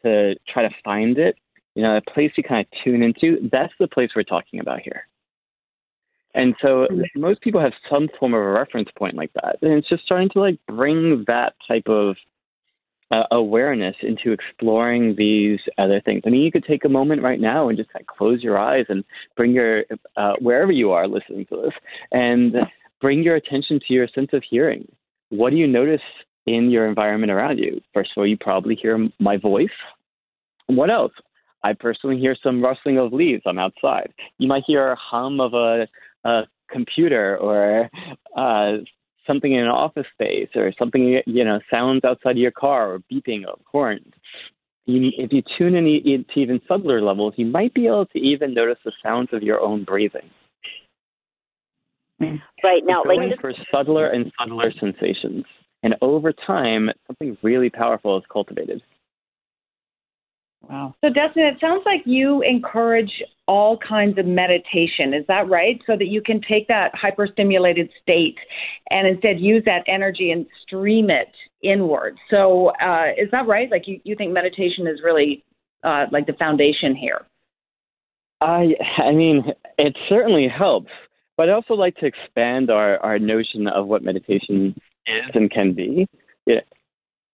to 0.03 0.35
try 0.47 0.63
to 0.63 0.73
find 0.83 1.17
it 1.17 1.35
you 1.75 1.83
know, 1.83 1.97
a 1.97 2.01
place 2.01 2.31
you 2.35 2.43
kind 2.43 2.65
of 2.65 2.83
tune 2.83 3.03
into, 3.03 3.49
that's 3.51 3.73
the 3.79 3.87
place 3.87 4.09
we're 4.15 4.23
talking 4.23 4.59
about 4.59 4.81
here. 4.81 5.07
And 6.33 6.55
so 6.61 6.87
most 7.15 7.41
people 7.41 7.59
have 7.59 7.73
some 7.89 8.07
form 8.19 8.33
of 8.33 8.41
a 8.41 8.51
reference 8.51 8.89
point 8.97 9.15
like 9.15 9.31
that. 9.33 9.57
And 9.61 9.73
it's 9.73 9.89
just 9.89 10.03
starting 10.03 10.29
to 10.29 10.39
like 10.39 10.59
bring 10.67 11.25
that 11.27 11.53
type 11.67 11.87
of 11.87 12.15
uh, 13.11 13.23
awareness 13.31 13.95
into 14.01 14.31
exploring 14.31 15.15
these 15.17 15.59
other 15.77 15.99
things. 15.99 16.21
I 16.25 16.29
mean, 16.29 16.43
you 16.43 16.51
could 16.51 16.63
take 16.63 16.85
a 16.85 16.89
moment 16.89 17.21
right 17.21 17.39
now 17.39 17.67
and 17.67 17.77
just 17.77 17.91
kind 17.91 18.01
of 18.01 18.15
close 18.15 18.41
your 18.41 18.57
eyes 18.57 18.85
and 18.87 19.03
bring 19.35 19.51
your, 19.51 19.83
uh, 20.15 20.33
wherever 20.39 20.71
you 20.71 20.91
are 20.91 21.07
listening 21.07 21.45
to 21.47 21.61
this, 21.63 21.73
and 22.13 22.55
bring 23.01 23.23
your 23.23 23.35
attention 23.35 23.81
to 23.85 23.93
your 23.93 24.07
sense 24.07 24.29
of 24.31 24.43
hearing. 24.49 24.89
What 25.29 25.49
do 25.49 25.57
you 25.57 25.67
notice 25.67 26.01
in 26.45 26.71
your 26.71 26.87
environment 26.87 27.33
around 27.33 27.57
you? 27.57 27.81
First 27.93 28.11
of 28.15 28.21
all, 28.21 28.27
you 28.27 28.37
probably 28.37 28.75
hear 28.75 29.09
my 29.19 29.35
voice. 29.35 29.67
What 30.67 30.89
else? 30.89 31.11
I 31.63 31.73
personally 31.73 32.17
hear 32.17 32.35
some 32.41 32.63
rustling 32.63 32.97
of 32.97 33.13
leaves. 33.13 33.43
I'm 33.45 33.59
outside. 33.59 34.13
You 34.37 34.47
might 34.47 34.63
hear 34.65 34.91
a 34.91 34.95
hum 34.95 35.39
of 35.39 35.53
a, 35.53 35.87
a 36.23 36.43
computer 36.71 37.37
or 37.37 37.89
uh, 38.35 38.83
something 39.27 39.51
in 39.51 39.59
an 39.61 39.67
office 39.67 40.07
space 40.13 40.49
or 40.55 40.73
something, 40.77 41.21
you 41.25 41.43
know, 41.43 41.59
sounds 41.69 42.03
outside 42.03 42.31
of 42.31 42.37
your 42.37 42.51
car 42.51 42.93
or 42.93 42.99
beeping 43.11 43.45
of 43.45 43.59
horns. 43.65 44.13
You, 44.85 45.11
if 45.17 45.31
you 45.31 45.43
tune 45.57 45.75
in 45.75 45.85
to 45.85 46.39
even 46.39 46.59
subtler 46.67 47.01
levels, 47.01 47.35
you 47.37 47.45
might 47.45 47.73
be 47.73 47.85
able 47.85 48.07
to 48.07 48.19
even 48.19 48.53
notice 48.53 48.79
the 48.83 48.91
sounds 49.03 49.29
of 49.31 49.43
your 49.43 49.59
own 49.61 49.83
breathing. 49.83 50.29
Right 52.63 52.83
now, 52.85 53.03
like 53.05 53.39
for 53.39 53.53
subtler 53.71 54.07
and 54.07 54.31
subtler 54.39 54.71
sensations, 54.79 55.45
and 55.83 55.95
over 56.01 56.31
time, 56.33 56.89
something 57.07 57.37
really 57.41 57.69
powerful 57.69 58.17
is 58.17 58.23
cultivated. 58.31 58.81
Wow. 60.69 60.95
So, 61.03 61.09
Destin, 61.09 61.43
it 61.43 61.57
sounds 61.59 61.83
like 61.85 62.01
you 62.05 62.41
encourage 62.41 63.11
all 63.47 63.77
kinds 63.77 64.17
of 64.17 64.25
meditation. 64.25 65.13
Is 65.13 65.25
that 65.27 65.49
right? 65.49 65.81
So 65.87 65.97
that 65.97 66.07
you 66.07 66.21
can 66.21 66.39
take 66.41 66.67
that 66.67 66.93
hyperstimulated 66.93 67.89
state 68.01 68.37
and 68.89 69.07
instead 69.07 69.39
use 69.39 69.63
that 69.65 69.83
energy 69.87 70.31
and 70.31 70.45
stream 70.61 71.09
it 71.09 71.31
inward. 71.61 72.17
So, 72.29 72.71
uh, 72.81 73.07
is 73.17 73.29
that 73.31 73.47
right? 73.47 73.69
Like, 73.69 73.87
you, 73.87 73.99
you 74.03 74.15
think 74.15 74.31
meditation 74.31 74.87
is 74.87 74.99
really 75.03 75.43
uh, 75.83 76.05
like 76.11 76.27
the 76.27 76.33
foundation 76.33 76.95
here? 76.95 77.25
I, 78.39 78.75
I 78.97 79.11
mean, 79.11 79.45
it 79.77 79.95
certainly 80.09 80.47
helps. 80.47 80.91
But 81.37 81.49
I 81.49 81.53
also 81.53 81.73
like 81.73 81.95
to 81.97 82.05
expand 82.05 82.69
our, 82.69 82.99
our 82.99 83.17
notion 83.17 83.67
of 83.67 83.87
what 83.87 84.03
meditation 84.03 84.75
is 85.07 85.31
and 85.33 85.49
can 85.49 85.73
be. 85.73 86.07
Yeah. 86.45 86.59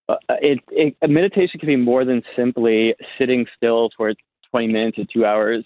Uh, 0.08 0.16
it, 0.40 0.60
it, 0.70 0.96
meditation 1.08 1.60
can 1.60 1.66
be 1.66 1.76
more 1.76 2.04
than 2.04 2.22
simply 2.36 2.94
sitting 3.18 3.46
still 3.56 3.90
for 3.96 4.14
20 4.50 4.68
minutes 4.68 4.98
or 4.98 5.04
two 5.12 5.24
hours. 5.24 5.64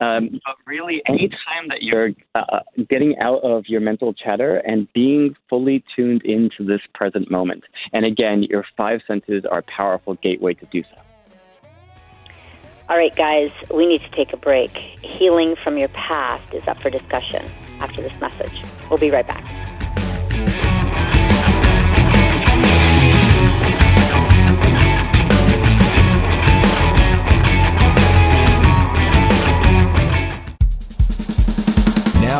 Um, 0.00 0.40
but 0.44 0.54
really, 0.66 1.02
any 1.08 1.28
time 1.28 1.68
that 1.68 1.82
you're 1.82 2.10
uh, 2.34 2.60
getting 2.88 3.18
out 3.18 3.42
of 3.42 3.64
your 3.66 3.80
mental 3.80 4.12
chatter 4.12 4.58
and 4.58 4.88
being 4.92 5.34
fully 5.48 5.84
tuned 5.94 6.22
into 6.24 6.64
this 6.64 6.80
present 6.94 7.30
moment. 7.30 7.64
And 7.92 8.04
again, 8.04 8.44
your 8.44 8.64
five 8.76 9.00
senses 9.06 9.44
are 9.50 9.58
a 9.58 9.62
powerful 9.62 10.14
gateway 10.14 10.54
to 10.54 10.66
do 10.66 10.82
so. 10.82 11.02
All 12.88 12.96
right, 12.96 13.14
guys, 13.14 13.50
we 13.72 13.86
need 13.86 14.02
to 14.02 14.10
take 14.10 14.32
a 14.32 14.36
break. 14.36 14.76
Healing 15.02 15.56
from 15.62 15.78
your 15.78 15.88
past 15.88 16.52
is 16.52 16.66
up 16.66 16.80
for 16.82 16.90
discussion 16.90 17.50
after 17.80 18.02
this 18.02 18.12
message. 18.20 18.52
We'll 18.90 18.98
be 18.98 19.10
right 19.10 19.26
back. 19.26 19.71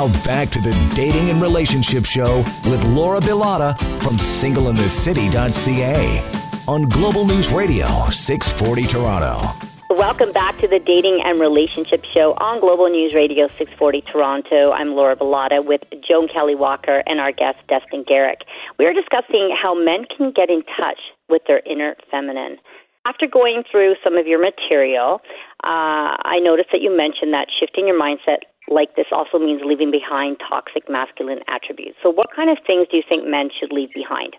Now 0.03 0.11
back 0.25 0.51
to 0.51 0.59
the 0.59 0.75
Dating 0.97 1.31
and 1.31 1.41
Relationship 1.41 2.05
Show 2.05 2.39
with 2.69 2.85
Laura 2.87 3.21
Bilotta 3.21 3.79
from 4.03 4.17
singleinthecity.ca 4.17 6.65
on 6.67 6.89
Global 6.89 7.25
News 7.25 7.53
Radio 7.53 7.87
640 8.11 8.89
Toronto. 8.89 9.49
Welcome 9.91 10.33
back 10.33 10.59
to 10.59 10.67
the 10.67 10.81
Dating 10.81 11.23
and 11.23 11.39
Relationship 11.39 12.05
Show 12.13 12.33
on 12.39 12.59
Global 12.59 12.89
News 12.89 13.15
Radio 13.15 13.47
640 13.47 14.01
Toronto. 14.01 14.73
I'm 14.73 14.97
Laura 14.97 15.15
Bilotta 15.15 15.65
with 15.65 15.85
Joan 16.05 16.27
Kelly 16.27 16.57
Walker 16.57 17.05
and 17.07 17.21
our 17.21 17.31
guest 17.31 17.59
Destin 17.69 18.03
Gerek. 18.03 18.39
We 18.81 18.87
are 18.87 18.93
discussing 18.93 19.57
how 19.57 19.73
men 19.73 20.07
can 20.17 20.33
get 20.33 20.51
in 20.51 20.65
touch 20.77 20.99
with 21.29 21.43
their 21.47 21.63
inner 21.65 21.95
feminine. 22.11 22.57
After 23.05 23.29
going 23.29 23.63
through 23.71 23.95
some 24.03 24.17
of 24.17 24.27
your 24.27 24.41
material, 24.41 25.21
uh, 25.63 26.19
I 26.27 26.41
noticed 26.43 26.71
that 26.73 26.81
you 26.81 26.91
mentioned 26.97 27.33
that 27.35 27.47
shifting 27.61 27.87
your 27.87 28.01
mindset 28.01 28.39
like 28.73 28.97
this 28.97 29.07
also 29.13 29.39
means 29.39 29.63
leaving 29.65 29.91
behind 29.91 30.39
toxic 30.49 30.89
masculine 30.89 31.41
attributes. 31.49 31.97
So, 32.03 32.11
what 32.11 32.29
kind 32.35 32.51
of 32.51 32.59
things 32.67 32.89
do 32.91 32.97
you 32.97 33.03
think 33.09 33.27
men 33.27 33.51
should 33.59 33.73
leave 33.73 33.91
behind? 33.95 34.37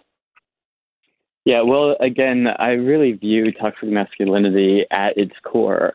Yeah, 1.45 1.61
well, 1.61 1.97
again, 1.99 2.47
I 2.57 2.69
really 2.69 3.11
view 3.13 3.51
toxic 3.51 3.89
masculinity 3.89 4.85
at 4.91 5.17
its 5.17 5.33
core 5.43 5.93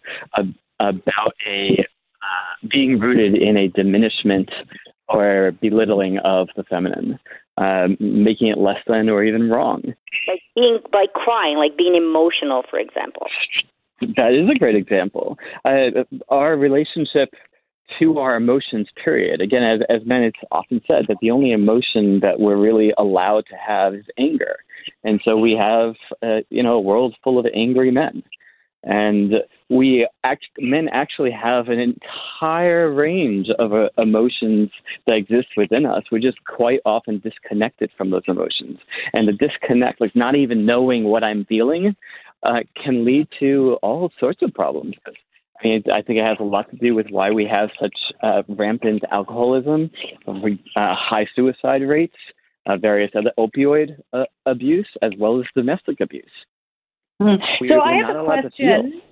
about 0.78 1.33
a 1.47 1.85
uh, 2.21 2.68
being 2.71 2.99
rooted 2.99 3.40
in 3.40 3.57
a 3.57 3.68
diminishment 3.68 4.50
or 5.09 5.52
belittling 5.62 6.18
of 6.18 6.49
the 6.57 6.64
feminine, 6.64 7.18
um, 7.57 7.97
making 7.99 8.49
it 8.49 8.59
less 8.59 8.78
than 8.87 9.09
or 9.09 9.25
even 9.25 9.49
wrong. 9.49 9.83
Like 10.26 10.42
being 10.54 10.80
like 10.92 11.12
crying, 11.14 11.57
like 11.57 11.78
being 11.78 11.95
emotional, 11.95 12.64
for 12.68 12.78
example. 12.78 13.26
That 14.00 14.33
is 14.33 14.49
a 14.49 14.59
great 14.59 14.76
example. 14.76 15.38
Uh, 15.64 16.04
our 16.28 16.57
relationship 16.57 17.30
to 17.99 18.18
our 18.18 18.37
emotions, 18.37 18.88
period. 19.02 19.40
Again, 19.40 19.62
as, 19.62 19.80
as 19.88 20.07
men, 20.07 20.23
it's 20.23 20.38
often 20.52 20.80
said 20.87 21.07
that 21.09 21.16
the 21.21 21.30
only 21.30 21.52
emotion 21.52 22.21
that 22.21 22.38
we're 22.38 22.57
really 22.57 22.92
allowed 22.99 23.45
to 23.47 23.57
have 23.57 23.95
is 23.95 24.04
anger. 24.18 24.57
And 25.04 25.21
so 25.25 25.37
we 25.37 25.52
have, 25.59 25.95
uh, 26.23 26.40
you 26.50 26.62
know, 26.62 26.75
a 26.75 26.80
world 26.80 27.14
full 27.23 27.38
of 27.38 27.47
angry 27.54 27.90
men. 27.90 28.23
And 28.85 29.33
we 29.68 30.09
act, 30.23 30.47
men 30.59 30.88
actually 30.92 31.33
have 31.33 31.68
an 31.68 31.80
entire 31.80 32.92
range 32.92 33.49
of 33.59 33.73
uh, 33.73 33.88
emotions 33.99 34.71
that 35.07 35.16
exist 35.16 35.49
within 35.57 35.85
us. 35.85 36.04
We're 36.12 36.21
just 36.21 36.42
quite 36.45 36.80
often 36.85 37.18
disconnected 37.18 37.90
from 37.97 38.11
those 38.11 38.23
emotions. 38.28 38.78
And 39.12 39.26
the 39.26 39.33
disconnect, 39.33 40.00
like 40.00 40.14
not 40.14 40.37
even 40.37 40.64
knowing 40.64 41.04
what 41.04 41.25
I'm 41.25 41.45
feeling, 41.47 41.97
uh, 42.45 42.61
can 42.83 43.04
lead 43.04 43.26
to 43.40 43.78
all 43.83 44.12
sorts 44.21 44.42
of 44.42 44.54
problems. 44.54 44.95
I 45.62 45.66
mean, 45.66 45.82
I 45.92 46.02
think 46.02 46.18
it 46.18 46.24
has 46.24 46.36
a 46.40 46.44
lot 46.44 46.70
to 46.70 46.76
do 46.76 46.94
with 46.94 47.06
why 47.10 47.30
we 47.30 47.44
have 47.46 47.70
such 47.80 47.94
uh, 48.22 48.42
rampant 48.48 49.02
alcoholism, 49.10 49.90
uh, 50.26 50.32
high 50.76 51.26
suicide 51.34 51.82
rates, 51.82 52.16
uh, 52.66 52.76
various 52.76 53.10
other 53.16 53.32
opioid 53.38 53.98
uh, 54.12 54.24
abuse, 54.46 54.88
as 55.02 55.12
well 55.18 55.40
as 55.40 55.46
domestic 55.56 56.00
abuse. 56.00 56.24
Mm-hmm. 57.20 57.66
So 57.68 57.80
I 57.80 57.94
have 57.94 58.16
a 58.16 58.24
question. 58.24 59.02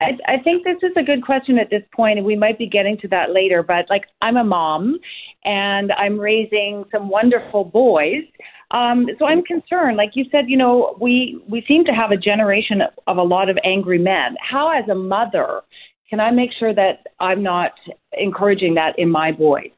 I, 0.00 0.16
I 0.26 0.42
think 0.42 0.64
this 0.64 0.78
is 0.82 0.92
a 0.96 1.02
good 1.02 1.24
question 1.24 1.58
at 1.58 1.70
this 1.70 1.82
point, 1.94 2.18
and 2.18 2.26
we 2.26 2.36
might 2.36 2.58
be 2.58 2.66
getting 2.66 2.96
to 2.98 3.08
that 3.08 3.32
later. 3.32 3.62
But 3.62 3.86
like, 3.90 4.04
I'm 4.22 4.36
a 4.36 4.44
mom, 4.44 4.98
and 5.44 5.92
I'm 5.92 6.18
raising 6.18 6.84
some 6.90 7.08
wonderful 7.08 7.64
boys. 7.64 8.24
Um, 8.70 9.06
so 9.18 9.26
I'm 9.26 9.42
concerned. 9.42 9.96
Like 9.96 10.10
you 10.14 10.24
said, 10.30 10.44
you 10.48 10.56
know, 10.56 10.96
we 11.00 11.42
we 11.48 11.64
seem 11.66 11.84
to 11.84 11.92
have 11.92 12.12
a 12.12 12.16
generation 12.16 12.80
of 13.06 13.16
a 13.16 13.22
lot 13.22 13.50
of 13.50 13.58
angry 13.64 13.98
men. 13.98 14.36
How, 14.40 14.70
as 14.70 14.88
a 14.88 14.94
mother, 14.94 15.60
can 16.08 16.20
I 16.20 16.30
make 16.30 16.50
sure 16.58 16.74
that 16.74 17.06
I'm 17.18 17.42
not 17.42 17.72
encouraging 18.12 18.74
that 18.74 18.98
in 18.98 19.10
my 19.10 19.32
boys? 19.32 19.70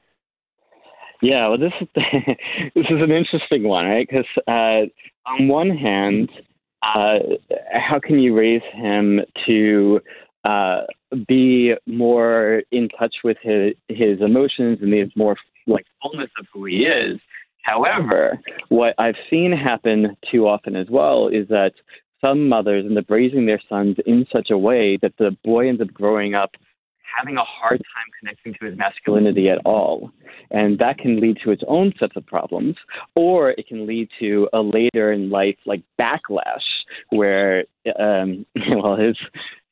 Yeah, 1.23 1.49
well, 1.49 1.59
this 1.59 1.73
is 1.81 1.89
this 2.75 2.87
is 2.91 3.01
an 3.01 3.11
interesting 3.11 3.63
one, 3.65 3.87
right? 3.87 4.07
Because 4.09 4.27
uh, 4.47 5.31
on 5.31 5.49
one 5.49 5.71
hand, 5.71 6.31
uh, 6.83 7.19
how 7.73 8.01
can 8.01 8.19
you 8.19 8.37
raise 8.37 8.63
him 8.73 9.21
to 9.47 10.01
uh, 10.45 10.83
be 11.29 11.75
more 11.87 12.63
in 12.73 12.89
touch 12.89 13.17
with 13.23 13.37
his 13.43 13.75
his 13.89 14.21
emotions 14.21 14.79
and 14.81 14.93
the 14.93 15.11
more 15.15 15.37
like 15.67 15.87
fullness 16.03 16.31
of 16.39 16.47
who 16.53 16.65
he 16.65 16.85
is? 16.85 17.21
However, 17.63 18.41
what 18.69 18.95
I've 18.99 19.15
seen 19.31 19.53
happen 19.53 20.17
too 20.31 20.49
often 20.49 20.75
as 20.75 20.89
well 20.91 21.29
is 21.29 21.47
that 21.49 21.73
some 22.21 22.49
mothers 22.49 22.85
end 22.85 22.99
up 22.99 23.05
raising 23.09 23.47
their 23.47 23.61
sons 23.69 23.97
in 24.07 24.27
such 24.33 24.51
a 24.51 24.59
way 24.59 24.99
that 25.03 25.15
the 25.19 25.37
boy 25.45 25.69
ends 25.69 25.81
up 25.81 25.93
growing 25.93 26.35
up 26.35 26.51
having 27.17 27.37
a 27.37 27.45
hard 27.45 27.79
time 27.79 28.11
connecting 28.19 28.55
to 28.55 28.67
his 28.67 28.79
masculinity 28.79 29.49
at 29.49 29.59
all. 29.65 30.11
And 30.51 30.79
that 30.79 30.99
can 30.99 31.21
lead 31.21 31.39
to 31.45 31.51
its 31.51 31.63
own 31.69 31.93
sets 31.99 32.17
of 32.17 32.27
problems, 32.27 32.77
or 33.15 33.51
it 33.51 33.67
can 33.67 33.87
lead 33.87 34.09
to 34.21 34.49
a 34.53 34.61
later 34.61 35.13
in 35.13 35.31
life 35.31 35.57
like 35.67 35.83
backlash 36.01 36.65
where 37.11 37.65
um, 37.99 38.47
well 38.71 38.97
his 38.97 39.17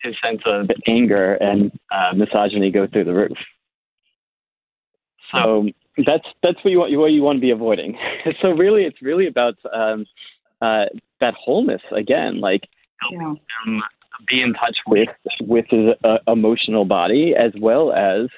his 0.02 0.14
sense 0.24 0.40
of 0.46 0.70
anger 0.86 1.34
and 1.34 1.72
uh, 1.92 2.14
misogyny 2.14 2.70
go 2.70 2.86
through 2.86 3.04
the 3.04 3.14
roof. 3.14 3.36
So 5.32 5.68
that's 6.06 6.26
that's 6.42 6.58
what 6.64 6.70
you 6.70 6.78
want 6.78 6.96
what 6.98 7.12
you 7.12 7.22
want 7.22 7.36
to 7.36 7.40
be 7.40 7.50
avoiding. 7.50 7.98
so 8.42 8.50
really, 8.50 8.84
it's 8.84 9.00
really 9.02 9.26
about 9.26 9.54
um, 9.72 10.06
uh, 10.60 10.86
that 11.20 11.34
wholeness 11.34 11.82
again, 11.94 12.40
like 12.40 12.62
helping 13.00 13.20
yeah. 13.66 13.74
him 13.74 13.82
be 14.26 14.40
in 14.40 14.52
touch 14.54 14.76
with 14.86 15.08
with 15.40 15.66
his 15.70 15.94
uh, 16.04 16.18
emotional 16.26 16.84
body 16.84 17.34
as 17.36 17.52
well 17.60 17.92
as 17.92 18.28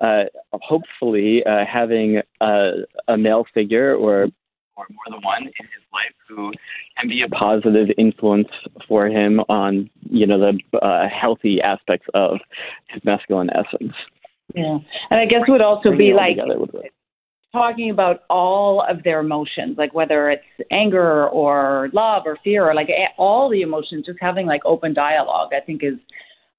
uh, 0.00 0.24
hopefully 0.52 1.42
uh, 1.44 1.64
having 1.70 2.20
a, 2.40 2.70
a 3.08 3.16
male 3.16 3.44
figure 3.54 3.94
or 3.94 4.28
or 4.76 4.86
more 4.90 5.04
than 5.10 5.22
one 5.22 5.42
in 5.42 5.66
his 5.66 5.84
life 5.92 6.14
who 6.28 6.52
can 6.98 7.08
be 7.08 7.22
a 7.22 7.28
positive 7.28 7.88
influence 7.98 8.48
for 8.88 9.06
him 9.06 9.40
on 9.48 9.90
you 10.10 10.26
know 10.26 10.38
the 10.38 10.78
uh, 10.78 11.08
healthy 11.08 11.60
aspects 11.60 12.06
of 12.14 12.38
his 12.88 13.02
masculine 13.04 13.50
essence. 13.50 13.94
Yeah, 14.54 14.78
and 15.10 15.20
I 15.20 15.26
guess 15.26 15.42
would 15.48 15.62
also 15.62 15.96
be 15.96 16.12
like 16.12 16.36
talking 17.52 17.90
about 17.90 18.22
all 18.30 18.84
of 18.88 19.02
their 19.02 19.20
emotions, 19.20 19.76
like 19.76 19.94
whether 19.94 20.30
it's 20.30 20.44
anger 20.70 21.28
or 21.28 21.90
love 21.92 22.22
or 22.26 22.38
fear 22.42 22.68
or 22.68 22.74
like 22.74 22.88
all 23.18 23.50
the 23.50 23.62
emotions, 23.62 24.06
just 24.06 24.18
having 24.20 24.46
like 24.46 24.62
open 24.64 24.94
dialogue, 24.94 25.50
I 25.54 25.60
think 25.60 25.82
is 25.84 25.94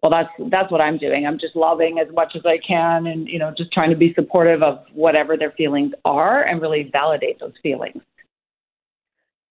well 0.02 0.12
that's 0.12 0.30
that's 0.52 0.72
what 0.72 0.82
I'm 0.82 0.98
doing. 0.98 1.26
I'm 1.26 1.40
just 1.40 1.56
loving 1.56 1.98
as 2.00 2.14
much 2.14 2.34
as 2.36 2.44
I 2.46 2.58
can 2.66 3.08
and 3.08 3.28
you 3.28 3.40
know 3.40 3.54
just 3.58 3.72
trying 3.72 3.90
to 3.90 3.96
be 3.96 4.14
supportive 4.14 4.62
of 4.62 4.80
whatever 4.94 5.36
their 5.38 5.52
feelings 5.52 5.94
are 6.06 6.44
and 6.44 6.62
really 6.62 6.90
validate 6.92 7.40
those 7.40 7.54
feelings. 7.64 8.02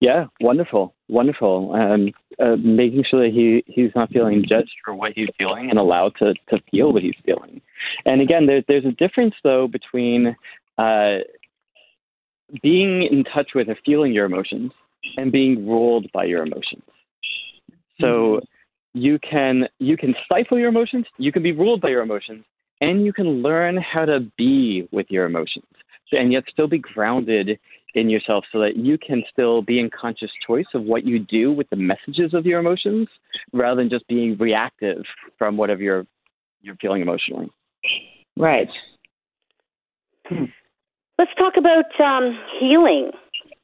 Yeah, 0.01 0.27
wonderful, 0.41 0.97
wonderful. 1.09 1.73
Um, 1.75 2.11
uh, 2.41 2.57
making 2.57 3.05
sure 3.09 3.23
that 3.23 3.33
he 3.33 3.63
he's 3.67 3.93
not 3.95 4.11
feeling 4.11 4.45
judged 4.49 4.75
for 4.85 4.95
what 4.95 5.13
he's 5.15 5.29
feeling 5.39 5.71
and 5.71 5.79
allowed 5.79 6.15
to 6.19 6.35
to 6.51 6.59
feel 6.71 6.93
what 6.93 7.03
he's 7.03 7.15
feeling. 7.25 7.61
And 8.05 8.21
again, 8.21 8.47
there's 8.47 8.65
there's 8.67 8.85
a 8.85 8.91
difference 8.93 9.35
though 9.45 9.69
between 9.69 10.35
uh, 10.79 11.19
being 12.63 13.09
in 13.11 13.25
touch 13.25 13.51
with 13.55 13.69
or 13.69 13.77
feeling 13.85 14.13
your 14.13 14.27
emotions 14.27 14.73
and 15.17 15.33
being 15.33 15.67
ruled 15.67 16.11
by 16.13 16.25
your 16.25 16.43
emotions. 16.43 16.83
So 18.01 18.07
mm-hmm. 18.07 19.01
you 19.01 19.19
can 19.19 19.69
you 19.79 19.97
can 19.97 20.15
stifle 20.25 20.59
your 20.59 20.69
emotions, 20.69 21.07
you 21.19 21.33
can 21.33 21.43
be 21.43 21.53
ruled 21.53 21.81
by 21.81 21.89
your 21.89 22.03
emotions, 22.03 22.45
and 22.81 23.05
you 23.05 23.13
can 23.13 23.43
learn 23.43 23.77
how 23.77 24.05
to 24.05 24.21
be 24.37 24.89
with 24.93 25.07
your 25.09 25.27
emotions 25.27 25.65
and 26.13 26.33
yet 26.33 26.45
still 26.53 26.69
be 26.69 26.79
grounded 26.79 27.59
in 27.95 28.09
yourself 28.09 28.45
so 28.53 28.61
that 28.61 28.77
you 28.77 28.97
can 28.99 29.23
still 29.31 29.63
be 29.63 29.79
in 29.79 29.91
conscious 29.91 30.31
choice 30.47 30.67
of 30.75 30.83
what 30.83 31.05
you 31.05 31.19
do 31.19 31.53
with 31.53 31.69
the 31.71 31.77
messages 31.77 32.33
of 32.35 32.47
your 32.47 32.61
emotions 32.61 33.09
rather 33.53 33.81
than 33.81 33.91
just 33.91 34.07
being 34.09 34.37
reactive 34.39 35.03
from 35.39 35.57
whatever 35.57 35.83
you're 35.83 36.07
you're 36.61 36.77
feeling 36.77 37.03
emotionally. 37.03 37.51
Right. 38.37 38.69
Let's 41.23 41.39
talk 41.39 41.55
about 41.57 41.87
um, 42.01 42.37
healing, 42.59 43.13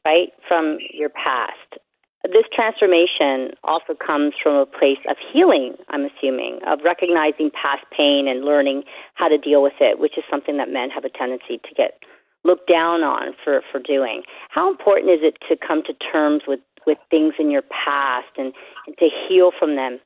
right, 0.04 0.28
from 0.46 0.78
your 0.94 1.08
past. 1.08 1.82
This 2.22 2.44
transformation 2.54 3.50
also 3.64 3.94
comes 3.98 4.34
from 4.40 4.54
a 4.54 4.64
place 4.64 5.02
of 5.10 5.16
healing, 5.32 5.74
I'm 5.88 6.06
assuming, 6.06 6.60
of 6.68 6.78
recognizing 6.84 7.50
past 7.50 7.82
pain 7.90 8.28
and 8.28 8.44
learning 8.44 8.84
how 9.14 9.26
to 9.26 9.38
deal 9.38 9.60
with 9.60 9.72
it, 9.80 9.98
which 9.98 10.16
is 10.16 10.22
something 10.30 10.56
that 10.58 10.68
men 10.70 10.88
have 10.90 11.04
a 11.04 11.08
tendency 11.08 11.58
to 11.58 11.74
get 11.76 11.98
looked 12.44 12.68
down 12.70 13.02
on 13.02 13.32
for, 13.42 13.62
for 13.72 13.80
doing. 13.80 14.22
How 14.50 14.70
important 14.70 15.10
is 15.10 15.20
it 15.22 15.38
to 15.48 15.56
come 15.56 15.82
to 15.88 15.94
terms 16.12 16.42
with, 16.46 16.60
with 16.86 16.98
things 17.10 17.34
in 17.40 17.50
your 17.50 17.62
past 17.62 18.28
and, 18.36 18.52
and 18.86 18.96
to 18.98 19.08
heal 19.28 19.50
from 19.58 19.74
them 19.74 19.98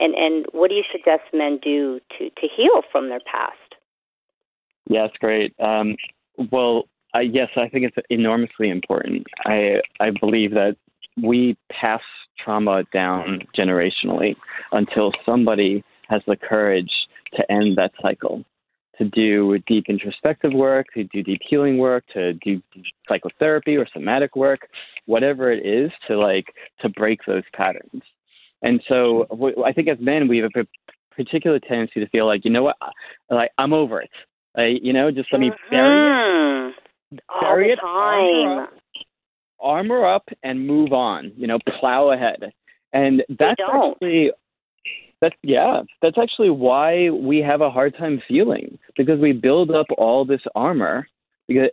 And 0.00 0.14
and 0.14 0.46
what 0.50 0.68
do 0.70 0.74
you 0.74 0.84
suggest 0.90 1.22
men 1.32 1.60
do 1.62 2.00
to 2.18 2.30
to 2.30 2.48
heal 2.56 2.82
from 2.90 3.08
their 3.08 3.20
past? 3.20 3.76
It's 5.04 5.16
great. 5.18 5.54
Um, 5.60 5.94
well, 6.50 6.88
yes, 7.20 7.48
I 7.56 7.68
think 7.68 7.84
it's 7.84 8.06
enormously 8.10 8.70
important. 8.70 9.26
I 9.44 9.80
I 10.00 10.10
believe 10.10 10.52
that 10.52 10.76
we 11.22 11.56
pass 11.70 12.02
trauma 12.38 12.84
down 12.92 13.40
generationally 13.56 14.36
until 14.72 15.12
somebody 15.26 15.82
has 16.08 16.22
the 16.26 16.36
courage 16.36 16.90
to 17.34 17.52
end 17.52 17.76
that 17.76 17.90
cycle, 18.00 18.44
to 18.96 19.04
do 19.04 19.58
deep 19.66 19.84
introspective 19.88 20.52
work, 20.52 20.86
to 20.94 21.04
do 21.04 21.22
deep 21.22 21.40
healing 21.48 21.78
work, 21.78 22.04
to 22.14 22.32
do 22.34 22.62
psychotherapy 23.08 23.76
or 23.76 23.86
somatic 23.92 24.36
work, 24.36 24.68
whatever 25.06 25.50
it 25.52 25.66
is, 25.66 25.90
to 26.06 26.18
like 26.18 26.46
to 26.80 26.88
break 26.88 27.20
those 27.26 27.42
patterns. 27.52 28.02
And 28.62 28.80
so 28.88 29.26
I 29.64 29.72
think 29.72 29.88
as 29.88 29.98
men, 30.00 30.28
we 30.28 30.38
have 30.38 30.50
a 30.56 30.66
particular 31.14 31.58
tendency 31.58 32.00
to 32.00 32.08
feel 32.08 32.26
like, 32.26 32.44
you 32.44 32.50
know 32.50 32.62
what, 32.62 32.76
like 33.30 33.50
I'm 33.58 33.72
over 33.72 34.00
it. 34.00 34.10
Like, 34.58 34.80
you 34.82 34.92
know, 34.92 35.12
just 35.12 35.32
let 35.32 35.40
me 35.40 35.52
bury 35.70 36.70
it. 36.70 36.74
Mm-hmm. 37.12 37.18
All 37.28 37.56
the 37.56 37.72
it, 37.72 37.76
time. 37.76 37.86
armor 37.86 38.64
up, 38.64 38.70
armor 39.60 40.06
up 40.06 40.28
and 40.42 40.66
move 40.66 40.92
on. 40.92 41.30
You 41.36 41.46
know, 41.46 41.58
plow 41.78 42.10
ahead. 42.10 42.52
And 42.92 43.22
that's 43.38 43.60
actually 43.60 44.32
that's 45.20 45.36
yeah, 45.42 45.82
that's 46.02 46.18
actually 46.20 46.50
why 46.50 47.10
we 47.10 47.38
have 47.38 47.60
a 47.60 47.70
hard 47.70 47.96
time 47.96 48.20
feeling 48.26 48.80
because 48.96 49.20
we 49.20 49.32
build 49.32 49.70
up 49.70 49.86
all 49.96 50.24
this 50.24 50.42
armor 50.56 51.06
because 51.46 51.70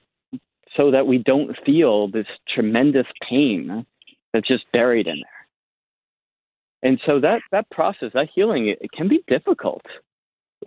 so 0.78 0.92
that 0.92 1.08
we 1.08 1.18
don't 1.18 1.58
feel 1.66 2.08
this 2.08 2.28
tremendous 2.54 3.08
pain 3.28 3.84
that's 4.32 4.48
just 4.48 4.66
buried 4.74 5.08
in 5.08 5.16
there. 5.16 6.92
And 6.92 7.02
so 7.04 7.20
that 7.20 7.42
that 7.52 7.68
process, 7.72 8.12
that 8.14 8.28
healing, 8.36 8.68
it, 8.68 8.78
it 8.80 8.92
can 8.92 9.08
be 9.08 9.24
difficult. 9.28 9.82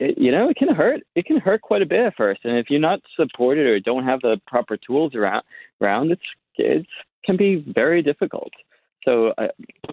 It, 0.01 0.19
you 0.19 0.31
know, 0.31 0.49
it 0.49 0.57
can 0.57 0.75
hurt. 0.75 1.01
It 1.15 1.27
can 1.27 1.39
hurt 1.39 1.63
quite 1.63 1.83
a 1.83 1.87
bit 1.87 2.01
at 2.01 2.17
first, 2.17 2.41
and 2.45 2.57
if 2.57 2.67
you're 2.71 2.81
not 2.81 3.01
supported 3.17 3.67
or 3.67 3.81
don't 3.81 4.05
have 4.05 4.21
the 4.21 4.41
proper 4.47 4.77
tools 4.77 5.15
around, 5.15 5.43
around 5.81 6.13
it's 6.13 6.23
it 6.57 6.87
can 7.25 7.37
be 7.37 7.65
very 7.75 8.03
difficult. 8.03 8.53
So 9.05 9.33
uh, 9.39 9.49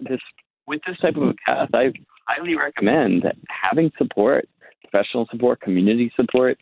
this 0.08 0.20
with 0.66 0.80
this 0.86 0.98
type 0.98 1.16
of 1.16 1.22
a 1.22 1.34
path, 1.46 1.68
I 1.72 1.92
highly 2.26 2.56
recommend 2.56 3.24
having 3.48 3.90
support, 3.96 4.48
professional 4.82 5.26
support, 5.30 5.60
community 5.60 6.12
support. 6.16 6.58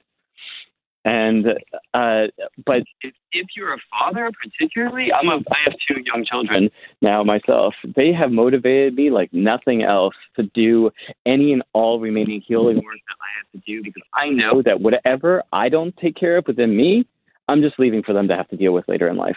And 1.04 1.46
uh, 1.92 2.28
but 2.64 2.82
if, 3.02 3.14
if 3.32 3.46
you're 3.54 3.75
a 3.75 3.78
father, 3.90 4.30
particularly, 4.42 5.08
I'm 5.12 5.28
a 5.28 5.37
I 5.37 5.58
have 5.64 5.75
two 5.87 6.00
young 6.06 6.25
children 6.25 6.70
now 7.02 7.23
myself. 7.23 7.75
They 7.94 8.11
have 8.12 8.30
motivated 8.30 8.94
me 8.94 9.11
like 9.11 9.32
nothing 9.32 9.82
else 9.82 10.14
to 10.37 10.44
do 10.54 10.90
any 11.26 11.52
and 11.52 11.62
all 11.75 12.00
remaining 12.00 12.40
healing 12.46 12.76
work 12.76 12.84
that 13.06 13.16
I 13.20 13.30
have 13.38 13.52
to 13.52 13.70
do 13.70 13.82
because 13.82 14.02
I 14.14 14.30
know 14.30 14.62
that 14.62 14.80
whatever 14.80 15.42
I 15.52 15.68
don't 15.68 15.94
take 15.99 16.16
care 16.16 16.38
of 16.38 16.46
within 16.46 16.75
me, 16.75 17.06
I'm 17.49 17.61
just 17.61 17.78
leaving 17.78 18.02
for 18.02 18.14
them 18.14 18.28
to 18.28 18.37
have 18.37 18.49
to 18.49 18.56
deal 18.56 18.73
with 18.73 18.88
later 18.88 19.08
in 19.08 19.16
life. 19.16 19.37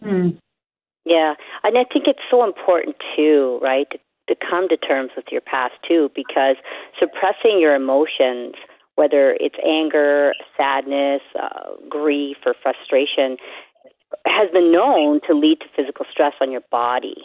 Hmm. 0.00 0.30
Yeah, 1.04 1.34
and 1.64 1.76
I 1.76 1.84
think 1.90 2.04
it's 2.06 2.20
so 2.30 2.44
important 2.44 2.96
too, 3.16 3.58
right, 3.62 3.88
to, 3.90 3.98
to 4.28 4.40
come 4.48 4.68
to 4.68 4.76
terms 4.76 5.10
with 5.16 5.26
your 5.32 5.40
past 5.40 5.74
too, 5.88 6.10
because 6.14 6.56
suppressing 6.98 7.58
your 7.58 7.74
emotions, 7.74 8.54
whether 9.00 9.34
it's 9.40 9.56
anger, 9.64 10.34
sadness, 10.58 11.22
uh, 11.40 11.72
grief, 11.88 12.36
or 12.44 12.54
frustration, 12.62 13.38
has 14.26 14.50
been 14.52 14.70
known 14.70 15.20
to 15.26 15.32
lead 15.32 15.58
to 15.60 15.66
physical 15.74 16.04
stress 16.12 16.34
on 16.42 16.52
your 16.52 16.60
body. 16.70 17.24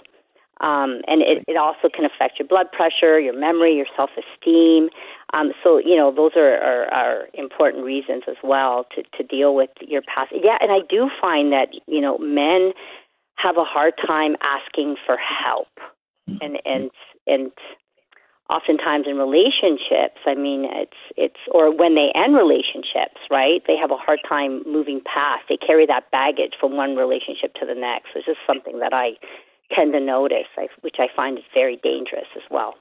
Um, 0.62 1.02
and 1.12 1.22
it, 1.22 1.44
it 1.50 1.58
also 1.58 1.90
can 1.94 2.06
affect 2.06 2.40
your 2.40 2.48
blood 2.48 2.68
pressure, 2.72 3.20
your 3.20 3.38
memory, 3.38 3.76
your 3.76 3.92
self 3.98 4.10
esteem. 4.16 4.88
Um, 5.34 5.52
so, 5.62 5.80
you 5.80 5.98
know, 5.98 6.16
those 6.16 6.32
are, 6.38 6.56
are, 6.64 6.86
are 6.94 7.18
important 7.34 7.84
reasons 7.84 8.24
as 8.30 8.38
well 8.42 8.86
to, 8.96 9.04
to 9.18 9.24
deal 9.28 9.54
with 9.54 9.72
your 9.82 10.02
past. 10.02 10.32
Yeah, 10.32 10.58
and 10.62 10.72
I 10.72 10.80
do 10.88 11.10
find 11.20 11.52
that, 11.52 11.68
you 11.88 12.00
know, 12.00 12.18
men 12.20 12.72
have 13.36 13.58
a 13.58 13.66
hard 13.66 13.96
time 14.08 14.38
asking 14.40 14.96
for 15.06 15.18
help 15.18 15.68
and 16.42 16.58
and 16.66 16.90
and 17.28 17.52
oftentimes 18.50 19.06
in 19.08 19.18
relationships 19.18 20.22
i 20.26 20.36
mean 20.36 20.66
it's 20.66 20.98
it's 21.18 21.40
or 21.52 21.76
when 21.76 21.96
they 21.96 22.12
end 22.16 22.36
relationships 22.36 23.20
right 23.32 23.64
they 23.68 23.76
have 23.76 23.92
a 23.92 23.98
hard 23.98 24.20
time 24.28 24.62
moving 24.66 25.02
past 25.02 25.44
they 25.50 25.58
carry 25.58 25.86
that 25.86 26.10
baggage 26.12 26.54
from 26.60 26.76
one 26.76 26.96
relationship 26.96 27.54
to 27.56 27.66
the 27.66 27.76
next 27.76 28.14
which 28.16 28.28
is 28.28 28.38
something 28.46 28.80
that 28.80 28.94
i 28.94 29.12
tend 29.74 29.94
to 29.94 30.00
notice 30.00 30.48
which 30.82 30.98
i 31.00 31.08
find 31.16 31.38
is 31.38 31.44
very 31.54 31.78
dangerous 31.82 32.28
as 32.36 32.44
well 32.52 32.76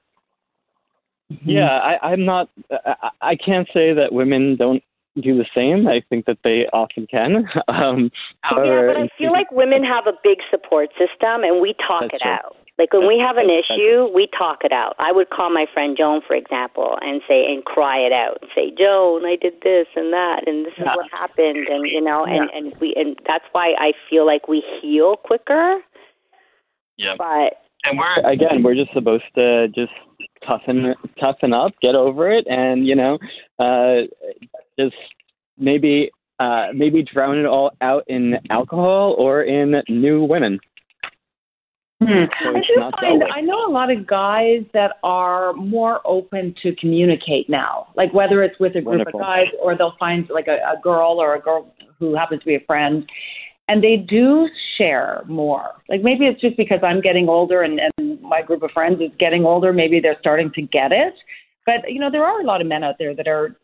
yeah 1.45 1.79
I, 1.79 2.13
i'm 2.13 2.25
not 2.25 2.51
I, 2.71 3.11
I 3.21 3.37
can't 3.37 3.69
say 3.73 3.95
that 3.95 4.13
women 4.13 4.57
don't 4.57 4.83
do 5.21 5.37
the 5.37 5.47
same. 5.55 5.87
I 5.87 6.03
think 6.09 6.27
that 6.27 6.39
they 6.45 6.67
often 6.73 7.07
can. 7.07 7.49
Um, 7.67 8.11
yeah, 8.51 8.87
but 8.87 8.97
I 8.97 9.09
feel 9.19 9.33
like 9.33 9.51
women 9.51 9.83
have 9.83 10.07
a 10.07 10.13
big 10.23 10.39
support 10.51 10.91
system, 10.91 11.43
and 11.43 11.61
we 11.61 11.75
talk 11.87 12.05
it 12.13 12.21
true. 12.23 12.31
out. 12.31 12.57
Like 12.77 12.93
when 12.93 13.03
That's- 13.03 13.17
we 13.17 13.23
have 13.23 13.37
an 13.37 13.47
that's- 13.47 13.71
issue, 13.71 14.09
we 14.13 14.27
talk 14.37 14.65
it 14.65 14.73
out. 14.73 14.97
I 14.99 15.13
would 15.13 15.31
call 15.31 15.49
my 15.51 15.67
friend 15.73 15.97
Joan, 15.97 16.23
for 16.27 16.35
example, 16.35 16.99
and 17.03 17.23
say 17.29 17.45
and 17.47 17.65
cry 17.65 17.99
it 17.99 18.13
out 18.13 18.39
and 18.43 18.51
say, 18.55 18.73
"Joan, 18.77 19.25
I 19.25 19.37
did 19.37 19.61
this 19.61 19.87
and 19.95 20.13
that, 20.13 20.49
and 20.49 20.67
this 20.67 20.73
is 20.75 20.81
Yeah. 20.85 20.97
what 20.97 21.09
happened," 21.13 21.69
and 21.69 21.87
you 21.87 22.01
know, 22.01 22.25
and 22.25 22.51
Yeah. 22.51 22.59
and 22.59 22.75
we 22.81 22.93
and 22.97 23.17
that's 23.27 23.45
why 23.53 23.75
I 23.79 23.93
feel 24.11 24.27
like 24.27 24.49
we 24.49 24.61
heal 24.81 25.17
quicker. 25.17 25.85
Yeah. 26.97 27.15
But 27.17 27.59
and 27.85 27.97
we're 27.99 28.29
again, 28.29 28.63
we're 28.65 28.75
just 28.75 28.93
supposed 28.93 29.25
to 29.37 29.69
just 29.69 29.93
toughen 30.43 30.95
toughen 31.21 31.53
up, 31.53 31.79
get 31.81 31.95
over 31.95 32.29
it, 32.31 32.45
and 32.49 32.87
you 32.89 32.97
know, 32.97 33.19
uh, 33.61 34.03
just 34.79 34.97
maybe 35.59 36.11
uh, 36.41 36.69
maybe 36.75 37.05
drown 37.05 37.39
it 37.39 37.47
all 37.47 37.71
out 37.81 38.03
in 38.09 38.37
alcohol 38.51 39.15
or 39.17 39.43
in 39.43 39.81
new 39.89 40.25
women. 40.25 40.59
Hmm. 42.07 42.25
So 42.43 42.51
I 42.51 42.61
do 42.61 42.91
find. 43.01 43.25
I 43.35 43.41
know 43.41 43.67
a 43.67 43.73
lot 43.73 43.91
of 43.91 44.07
guys 44.07 44.65
that 44.73 44.97
are 45.03 45.53
more 45.55 46.01
open 46.05 46.55
to 46.63 46.75
communicate 46.77 47.49
now. 47.49 47.89
Like 47.97 48.13
whether 48.13 48.43
it's 48.43 48.59
with 48.59 48.73
a 48.73 48.81
group 48.81 48.99
Wonderful. 48.99 49.21
of 49.21 49.25
guys 49.25 49.47
or 49.63 49.77
they'll 49.77 49.97
find 49.99 50.29
like 50.31 50.47
a, 50.49 50.57
a 50.73 50.81
girl 50.83 51.21
or 51.21 51.35
a 51.35 51.41
girl 51.41 51.75
who 51.99 52.15
happens 52.15 52.41
to 52.41 52.47
be 52.47 52.55
a 52.57 52.65
friend 52.67 53.09
and 53.69 53.83
they 53.83 53.97
do 53.97 54.49
share 54.77 55.23
more. 55.27 55.73
Like 55.89 56.03
maybe 56.03 56.27
it's 56.27 56.41
just 56.41 56.57
because 56.57 56.81
I'm 56.83 57.01
getting 57.01 57.29
older 57.29 57.63
and, 57.63 57.81
and 57.99 58.21
my 58.21 58.43
group 58.43 58.63
of 58.63 58.71
friends 58.73 59.01
is 59.01 59.11
getting 59.19 59.45
older, 59.45 59.73
maybe 59.73 60.01
they're 60.01 60.19
starting 60.21 60.51
to 60.55 60.63
get 60.63 60.93
it. 60.93 61.15
But 61.65 61.91
you 61.91 62.01
know, 62.01 62.11
there 62.11 62.25
are 62.25 62.41
a 62.41 62.45
lot 62.45 62.61
of 62.61 62.67
men 62.67 62.85
out 62.85 62.97
there 62.99 63.15
that 63.15 63.27
are 63.27 63.57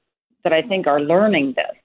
that 0.44 0.52
I 0.52 0.62
think 0.62 0.86
are 0.86 1.00
learning 1.00 1.54
this 1.56 1.76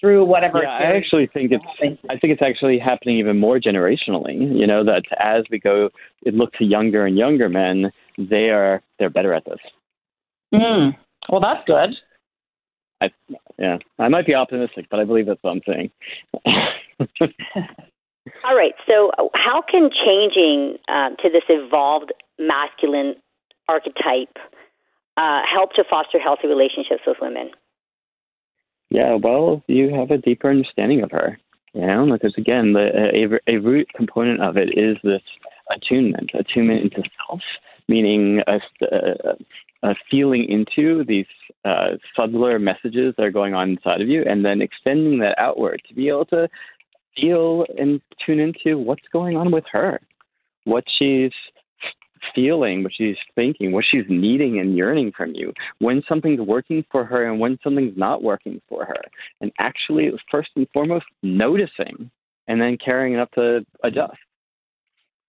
through 0.00 0.24
whatever 0.24 0.62
Yeah, 0.62 0.70
I 0.70 0.96
actually 0.96 1.28
think 1.32 1.52
it's 1.52 1.64
having. 1.78 1.98
I 2.10 2.18
think 2.18 2.32
it's 2.32 2.42
actually 2.42 2.78
happening 2.78 3.18
even 3.18 3.38
more 3.38 3.58
generationally. 3.58 4.36
You 4.58 4.66
know 4.66 4.84
that 4.84 5.04
as 5.18 5.44
we 5.50 5.58
go, 5.58 5.90
it 6.24 6.34
look 6.34 6.52
to 6.54 6.64
younger 6.64 7.06
and 7.06 7.16
younger 7.16 7.48
men, 7.48 7.92
they 8.18 8.50
are 8.50 8.82
they're 8.98 9.10
better 9.10 9.32
at 9.32 9.44
this. 9.44 9.58
Mm. 10.54 10.96
Well, 11.28 11.40
that's 11.40 11.66
good. 11.66 11.90
I, 13.00 13.10
yeah, 13.58 13.78
I 13.98 14.08
might 14.08 14.26
be 14.26 14.34
optimistic, 14.34 14.86
but 14.90 15.00
I 15.00 15.04
believe 15.04 15.26
that's 15.26 15.42
what 15.42 15.50
I'm 15.50 15.60
saying. 15.66 15.90
all 18.44 18.56
right, 18.56 18.72
so 18.86 19.10
uh, 19.18 19.24
how 19.34 19.62
can 19.62 19.90
changing 19.90 20.78
um, 20.88 21.16
to 21.22 21.28
this 21.28 21.42
evolved 21.48 22.12
masculine 22.38 23.16
archetype 23.68 24.36
uh, 25.16 25.42
help 25.52 25.72
to 25.74 25.84
foster 25.88 26.18
healthy 26.18 26.46
relationships 26.46 27.02
with 27.06 27.16
women? 27.20 27.50
Yeah, 28.90 29.14
well, 29.14 29.62
you 29.66 29.94
have 29.94 30.10
a 30.10 30.18
deeper 30.18 30.50
understanding 30.50 31.02
of 31.02 31.10
her. 31.10 31.38
You 31.72 31.86
know, 31.86 32.08
because 32.10 32.34
again, 32.38 32.72
the 32.72 33.38
a, 33.46 33.54
a 33.54 33.58
root 33.58 33.88
component 33.94 34.42
of 34.42 34.56
it 34.56 34.78
is 34.78 34.96
this 35.04 35.20
attunement, 35.70 36.30
attunement 36.32 36.84
into 36.84 37.02
self, 37.26 37.40
meaning 37.86 38.40
a, 38.46 38.58
a, 38.82 39.90
a 39.90 39.94
feeling 40.10 40.46
into 40.48 41.04
these 41.04 41.26
uh, 41.66 41.98
subtler 42.16 42.58
messages 42.58 43.12
that 43.16 43.24
are 43.24 43.30
going 43.30 43.52
on 43.52 43.70
inside 43.70 44.00
of 44.00 44.08
you, 44.08 44.24
and 44.26 44.42
then 44.42 44.62
extending 44.62 45.18
that 45.18 45.38
outward 45.38 45.82
to 45.86 45.94
be 45.94 46.08
able 46.08 46.24
to 46.26 46.48
feel 47.14 47.66
and 47.76 48.00
tune 48.24 48.40
into 48.40 48.78
what's 48.78 49.06
going 49.12 49.36
on 49.36 49.50
with 49.50 49.64
her, 49.70 50.00
what 50.64 50.84
she's 50.98 51.32
feeling, 52.34 52.82
what 52.82 52.92
she's 52.96 53.16
thinking, 53.34 53.72
what 53.72 53.84
she's 53.90 54.04
needing 54.08 54.58
and 54.58 54.76
yearning 54.76 55.12
from 55.16 55.34
you, 55.34 55.52
when 55.78 56.02
something's 56.08 56.40
working 56.40 56.84
for 56.90 57.04
her 57.04 57.24
and 57.30 57.40
when 57.40 57.58
something's 57.62 57.96
not 57.96 58.22
working 58.22 58.60
for 58.68 58.84
her. 58.84 59.02
And 59.40 59.52
actually, 59.58 60.10
first 60.30 60.50
and 60.56 60.66
foremost, 60.72 61.06
noticing 61.22 62.10
and 62.48 62.60
then 62.60 62.78
carrying 62.82 63.14
it 63.14 63.20
up 63.20 63.30
to 63.32 63.64
adjust. 63.82 64.18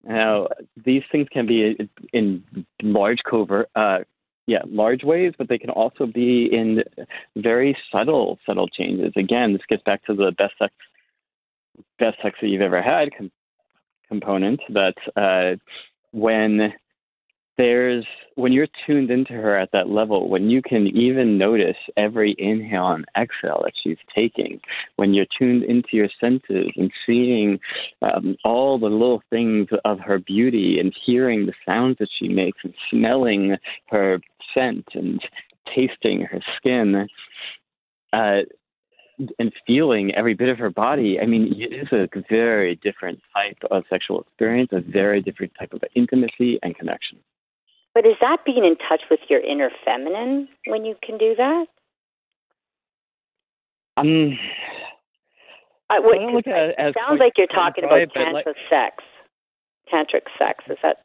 Now, 0.03 0.47
these 0.86 1.03
things 1.12 1.27
can 1.31 1.47
be 1.47 1.75
in 2.13 2.43
large 2.81 3.19
covert, 3.29 3.69
uh, 3.75 3.99
yeah, 4.45 4.62
large 4.65 5.03
ways, 5.03 5.33
but 5.38 5.49
they 5.49 5.57
can 5.57 5.69
also 5.69 6.05
be 6.05 6.47
in 6.49 6.83
very 7.36 7.77
subtle, 7.91 8.39
subtle 8.45 8.69
changes. 8.69 9.12
Again, 9.17 9.51
this 9.51 9.62
gets 9.67 9.83
back 9.83 10.05
to 10.05 10.13
the 10.13 10.31
best 10.38 10.53
sex, 10.57 10.73
best 11.99 12.17
sex 12.23 12.38
that 12.41 12.47
you've 12.47 12.62
ever 12.62 12.81
had 12.81 13.10
com- 13.17 13.31
component. 14.07 14.62
That 14.69 14.93
uh, 15.17 15.57
when 16.12 16.73
there's 17.58 18.06
when 18.36 18.54
you're 18.54 18.67
tuned 18.86 19.10
into 19.10 19.34
her 19.34 19.58
at 19.58 19.72
that 19.72 19.89
level, 19.89 20.30
when 20.30 20.50
you 20.50 20.62
can 20.62 20.86
even 20.88 21.39
notice 21.39 21.76
every 21.98 22.36
inhale 22.38 22.89
and 22.89 23.06
exhale 23.20 23.62
that 23.63 23.74
she's 23.84 23.98
taking, 24.13 24.60
when 24.98 25.15
you're 25.15 25.26
tuned 25.38 25.63
into 25.63 25.89
your 25.93 26.10
senses 26.22 26.72
and 26.76 26.91
seeing 27.06 27.60
um, 28.04 28.38
all 28.46 28.78
the 28.78 28.86
little 28.86 29.24
things 29.32 29.67
of 29.86 30.00
her 30.00 30.20
beauty 30.20 30.80
and 30.80 30.96
hearing 31.04 31.48
the 31.48 31.54
sounds 31.65 31.98
that 32.00 32.10
she 32.20 32.28
makes 32.28 32.60
and 32.63 32.76
smelling 32.91 33.58
her 33.89 34.20
scent 34.54 34.86
and 34.93 35.20
tasting 35.76 36.22
her 36.22 36.39
skin. 36.58 37.08
Uh, 38.13 38.41
and 39.39 39.52
feeling 39.65 40.13
every 40.13 40.36
bit 40.36 40.48
of 40.48 40.60
her 40.60 40.70
body, 40.70 41.20
I 41.20 41.26
mean, 41.26 41.56
it 41.58 41.74
is 41.74 41.88
a 41.91 42.08
very 42.30 42.76
different 42.76 43.20
type 43.34 43.58
of 43.72 43.84
sexual 43.89 44.22
experience, 44.22 44.70
a 44.72 44.80
very 44.80 45.24
different 45.24 45.54
type 45.58 45.74
of 45.74 45.82
intimacy 45.96 46.60
and 46.62 46.78
connection. 46.78 47.17
But 47.97 48.05
is 48.05 48.13
that 48.21 48.45
being 48.45 48.63
in 48.63 48.75
touch 48.88 49.01
with 49.10 49.21
your 49.27 49.39
inner 49.39 49.71
feminine 49.83 50.49
when 50.67 50.86
you 50.86 50.93
can 51.01 51.17
do 51.17 51.33
that? 51.36 51.65
Um, 53.97 54.38
I, 55.89 55.99
what, 55.99 56.15
it, 56.15 56.75
it 56.77 56.95
sounds 56.95 57.19
like 57.19 57.33
you're 57.38 57.47
talking 57.47 57.86
about 57.86 58.07
tantra 58.13 58.33
like, 58.33 58.45
sex, 58.69 59.03
tantric 59.91 60.29
sex. 60.38 60.63
Is 60.69 60.77
that 60.83 60.97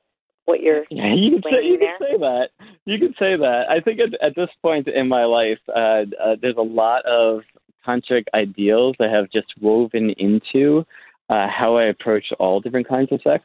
what 0.44 0.60
you're 0.60 0.84
yeah, 0.90 1.14
you 1.14 1.40
can 1.40 1.42
say, 1.50 1.64
you 1.64 1.78
can 1.78 1.96
say 1.98 2.18
that. 2.18 2.48
You 2.84 2.98
can 2.98 3.14
say 3.18 3.36
that. 3.38 3.62
I 3.70 3.80
think 3.80 3.98
at, 3.98 4.12
at 4.22 4.36
this 4.36 4.50
point 4.60 4.86
in 4.86 5.08
my 5.08 5.24
life, 5.24 5.60
uh, 5.74 6.04
uh, 6.22 6.36
there's 6.42 6.58
a 6.58 6.60
lot 6.60 7.06
of 7.06 7.40
tantric 7.88 8.24
ideals 8.34 8.96
that 8.98 9.08
have 9.10 9.30
just 9.32 9.46
woven 9.62 10.10
into 10.18 10.84
uh, 11.30 11.46
how 11.48 11.78
I 11.78 11.84
approach 11.84 12.26
all 12.38 12.60
different 12.60 12.86
kinds 12.86 13.12
of 13.12 13.22
sex. 13.22 13.44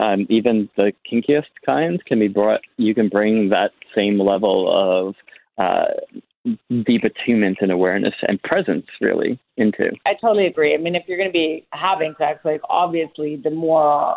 Um, 0.00 0.26
even 0.28 0.68
the 0.76 0.92
kinkiest 1.10 1.50
kinds 1.66 2.00
can 2.06 2.20
be 2.20 2.28
brought. 2.28 2.60
You 2.76 2.94
can 2.94 3.08
bring 3.08 3.48
that 3.48 3.72
same 3.96 4.20
level 4.20 4.68
of 4.70 5.14
uh, 5.58 5.94
deep 6.84 7.02
attunement 7.04 7.58
and 7.60 7.72
awareness 7.72 8.14
and 8.22 8.40
presence 8.42 8.86
really 9.00 9.38
into. 9.56 9.90
I 10.06 10.14
totally 10.20 10.46
agree. 10.46 10.74
I 10.74 10.78
mean, 10.78 10.94
if 10.94 11.02
you're 11.06 11.18
going 11.18 11.28
to 11.28 11.32
be 11.32 11.66
having 11.72 12.14
sex, 12.18 12.40
like 12.44 12.60
obviously, 12.68 13.36
the 13.36 13.50
more 13.50 14.16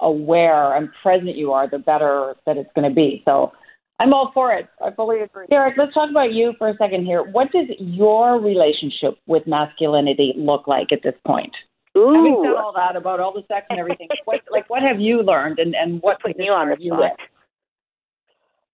aware 0.00 0.74
and 0.76 0.88
present 1.02 1.36
you 1.36 1.52
are, 1.52 1.68
the 1.68 1.78
better 1.78 2.34
that 2.46 2.56
it's 2.56 2.70
going 2.74 2.88
to 2.88 2.94
be. 2.94 3.22
So 3.28 3.52
I'm 4.00 4.14
all 4.14 4.30
for 4.32 4.52
it. 4.52 4.66
I 4.84 4.90
fully 4.92 5.20
agree. 5.20 5.46
Derek, 5.50 5.74
let's 5.76 5.92
talk 5.92 6.10
about 6.10 6.32
you 6.32 6.54
for 6.58 6.70
a 6.70 6.76
second 6.76 7.04
here. 7.04 7.22
What 7.22 7.52
does 7.52 7.66
your 7.78 8.40
relationship 8.40 9.18
with 9.26 9.46
masculinity 9.46 10.32
look 10.36 10.66
like 10.66 10.90
at 10.90 11.00
this 11.02 11.14
point? 11.26 11.52
Ooh. 11.96 12.14
Having 12.14 12.42
said 12.44 12.56
all 12.56 12.72
that 12.76 12.96
about 12.96 13.20
all 13.20 13.32
the 13.32 13.42
sex 13.48 13.66
and 13.70 13.78
everything, 13.78 14.08
what 14.24 14.40
like 14.50 14.68
what 14.70 14.82
have 14.82 15.00
you 15.00 15.22
learned 15.22 15.58
and 15.58 15.74
and 15.74 16.00
what 16.02 16.20
put 16.20 16.36
you 16.38 16.52
on 16.52 16.68
the 16.70 16.76
you 16.78 16.92
spot? 16.92 17.16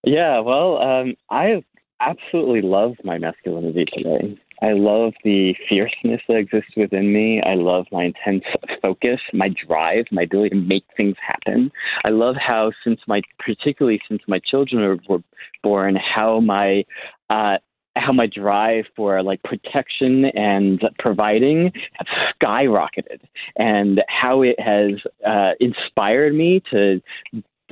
Yeah, 0.05 0.41
well, 0.41 0.79
um, 0.79 1.15
I 1.31 1.63
absolutely 2.01 2.63
love 2.63 2.93
my 3.03 3.19
masculinity 3.19 3.87
today. 3.93 4.39
I 4.63 4.73
love 4.73 5.13
the 5.23 5.55
fierceness 5.69 6.21
that 6.29 6.37
exists 6.37 6.73
within 6.77 7.13
me. 7.13 7.43
I 7.45 7.55
love 7.55 7.87
my 7.93 8.05
intense 8.05 8.45
focus, 8.81 9.21
my 9.35 9.51
drive, 9.67 10.07
my 10.11 10.23
ability 10.23 10.51
to 10.51 10.57
make 10.57 10.85
things 10.97 11.17
happen. 11.27 11.71
I 12.05 12.09
love 12.09 12.37
how, 12.37 12.73
since 12.83 13.01
my, 13.07 13.21
particularly 13.39 14.01
since 14.09 14.23
my 14.27 14.39
children 14.39 14.99
were 15.09 15.19
born, 15.63 15.97
how 15.97 16.41
my 16.41 16.85
uh, 17.29 17.59
how 17.97 18.13
my 18.13 18.27
drive 18.27 18.85
for 18.95 19.23
like 19.23 19.43
protection 19.43 20.27
and 20.35 20.83
providing 20.99 21.73
have 21.95 22.07
skyrocketed 22.41 23.21
and 23.57 24.03
how 24.09 24.43
it 24.43 24.59
has 24.61 24.93
uh, 25.27 25.53
inspired 25.61 26.35
me 26.35 26.63
to 26.71 27.01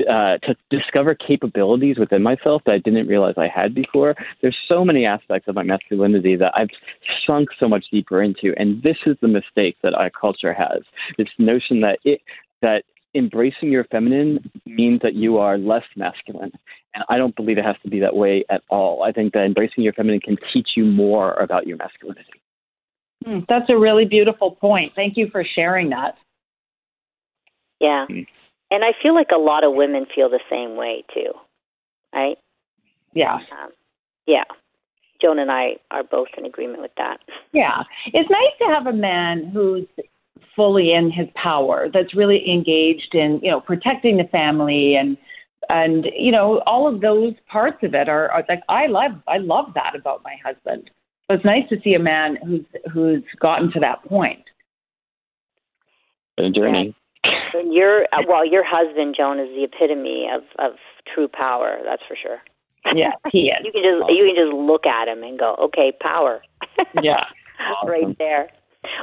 uh, 0.00 0.38
to 0.38 0.56
discover 0.70 1.14
capabilities 1.14 1.98
within 1.98 2.20
myself 2.20 2.62
that 2.66 2.72
I 2.72 2.78
didn't 2.78 3.06
realize 3.06 3.34
I 3.36 3.46
had 3.46 3.76
before. 3.76 4.16
There's 4.42 4.56
so 4.68 4.84
many 4.84 5.06
aspects 5.06 5.46
of 5.46 5.54
my 5.54 5.62
masculinity 5.62 6.34
that 6.34 6.52
I've 6.56 6.70
sunk 7.24 7.50
so 7.60 7.68
much 7.68 7.84
deeper 7.92 8.20
into, 8.20 8.54
and 8.56 8.82
this 8.82 8.96
is 9.06 9.16
the 9.22 9.28
mistake 9.28 9.76
that 9.84 9.94
our 9.94 10.10
culture 10.10 10.52
has: 10.52 10.82
this 11.16 11.28
notion 11.38 11.80
that 11.82 12.00
it 12.04 12.20
that 12.60 12.82
embracing 13.14 13.70
your 13.70 13.84
feminine 13.84 14.50
means 14.66 15.00
that 15.02 15.14
you 15.14 15.38
are 15.38 15.56
less 15.58 15.84
masculine. 15.96 16.52
And 16.94 17.04
I 17.08 17.18
don't 17.18 17.34
believe 17.36 17.58
it 17.58 17.64
has 17.64 17.76
to 17.82 17.90
be 17.90 18.00
that 18.00 18.16
way 18.16 18.44
at 18.50 18.62
all. 18.68 19.02
I 19.02 19.12
think 19.12 19.32
that 19.32 19.44
embracing 19.44 19.84
your 19.84 19.92
feminine 19.92 20.20
can 20.20 20.36
teach 20.52 20.70
you 20.76 20.84
more 20.84 21.34
about 21.34 21.66
your 21.66 21.76
masculinity. 21.76 22.40
Hmm, 23.24 23.40
that's 23.48 23.70
a 23.70 23.76
really 23.76 24.04
beautiful 24.04 24.52
point. 24.52 24.92
Thank 24.94 25.16
you 25.16 25.28
for 25.30 25.44
sharing 25.44 25.90
that. 25.90 26.16
Yeah. 27.80 28.06
Mm. 28.10 28.26
And 28.70 28.84
I 28.84 28.92
feel 29.02 29.14
like 29.14 29.28
a 29.34 29.38
lot 29.38 29.64
of 29.64 29.74
women 29.74 30.06
feel 30.14 30.28
the 30.28 30.40
same 30.50 30.76
way 30.76 31.04
too, 31.12 31.32
right? 32.14 32.36
Yeah. 33.12 33.34
Um, 33.34 33.70
yeah. 34.26 34.44
Joan 35.22 35.38
and 35.38 35.50
I 35.50 35.76
are 35.90 36.02
both 36.02 36.28
in 36.36 36.44
agreement 36.44 36.82
with 36.82 36.90
that. 36.96 37.18
Yeah. 37.52 37.82
It's 38.06 38.28
nice 38.30 38.58
to 38.58 38.74
have 38.74 38.86
a 38.86 38.92
man 38.92 39.50
who's 39.52 39.86
fully 40.56 40.92
in 40.92 41.10
his 41.10 41.28
power, 41.34 41.88
that's 41.92 42.14
really 42.14 42.48
engaged 42.50 43.14
in, 43.14 43.40
you 43.42 43.50
know, 43.50 43.60
protecting 43.60 44.16
the 44.16 44.24
family 44.24 44.96
and 44.96 45.16
and 45.68 46.06
you 46.16 46.30
know 46.30 46.60
all 46.66 46.86
of 46.92 47.00
those 47.00 47.32
parts 47.50 47.78
of 47.82 47.94
it 47.94 48.08
are, 48.08 48.30
are 48.30 48.44
like 48.48 48.62
I 48.68 48.86
love 48.86 49.12
I 49.26 49.38
love 49.38 49.72
that 49.74 49.94
about 49.94 50.22
my 50.22 50.36
husband. 50.44 50.90
So 51.26 51.36
it's 51.36 51.44
nice 51.44 51.68
to 51.70 51.76
see 51.82 51.94
a 51.94 51.98
man 51.98 52.36
who's 52.44 52.64
who's 52.92 53.22
gotten 53.40 53.72
to 53.72 53.80
that 53.80 54.04
point. 54.04 54.44
A 56.38 56.50
journey. 56.50 56.94
And 57.54 57.72
your 57.72 58.02
uh, 58.12 58.22
well, 58.28 58.46
your 58.46 58.64
husband 58.66 59.14
Joan 59.16 59.38
is 59.38 59.48
the 59.48 59.64
epitome 59.64 60.28
of 60.32 60.42
of 60.58 60.76
true 61.12 61.28
power. 61.28 61.78
That's 61.84 62.02
for 62.06 62.16
sure. 62.20 62.38
Yeah, 62.94 63.12
he 63.30 63.48
is. 63.48 63.58
you 63.64 63.72
can 63.72 63.82
just 63.82 64.10
you 64.10 64.26
can 64.26 64.36
just 64.36 64.54
look 64.54 64.86
at 64.86 65.08
him 65.08 65.22
and 65.22 65.38
go, 65.38 65.54
okay, 65.62 65.92
power. 66.00 66.42
yeah, 67.02 67.24
awesome. 67.60 67.88
right 67.88 68.18
there. 68.18 68.48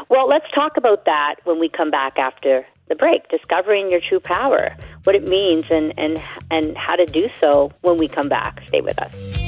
Well, 0.10 0.28
let's 0.28 0.50
talk 0.54 0.78
about 0.78 1.06
that 1.06 1.36
when 1.44 1.60
we 1.60 1.70
come 1.70 1.92
back 1.92 2.18
after 2.18 2.66
the 2.88 2.96
break. 2.96 3.30
Discovering 3.30 3.90
your 3.90 4.02
true 4.02 4.20
power, 4.20 4.76
what 5.04 5.16
it 5.16 5.28
means, 5.28 5.66
and 5.70 5.94
and 5.98 6.22
and 6.50 6.78
how 6.78 6.96
to 6.96 7.06
do 7.06 7.30
so 7.40 7.72
when 7.82 7.98
we 7.98 8.08
come 8.08 8.30
back. 8.30 8.64
Stay 8.68 8.82
with 8.82 9.02
us. 9.02 9.42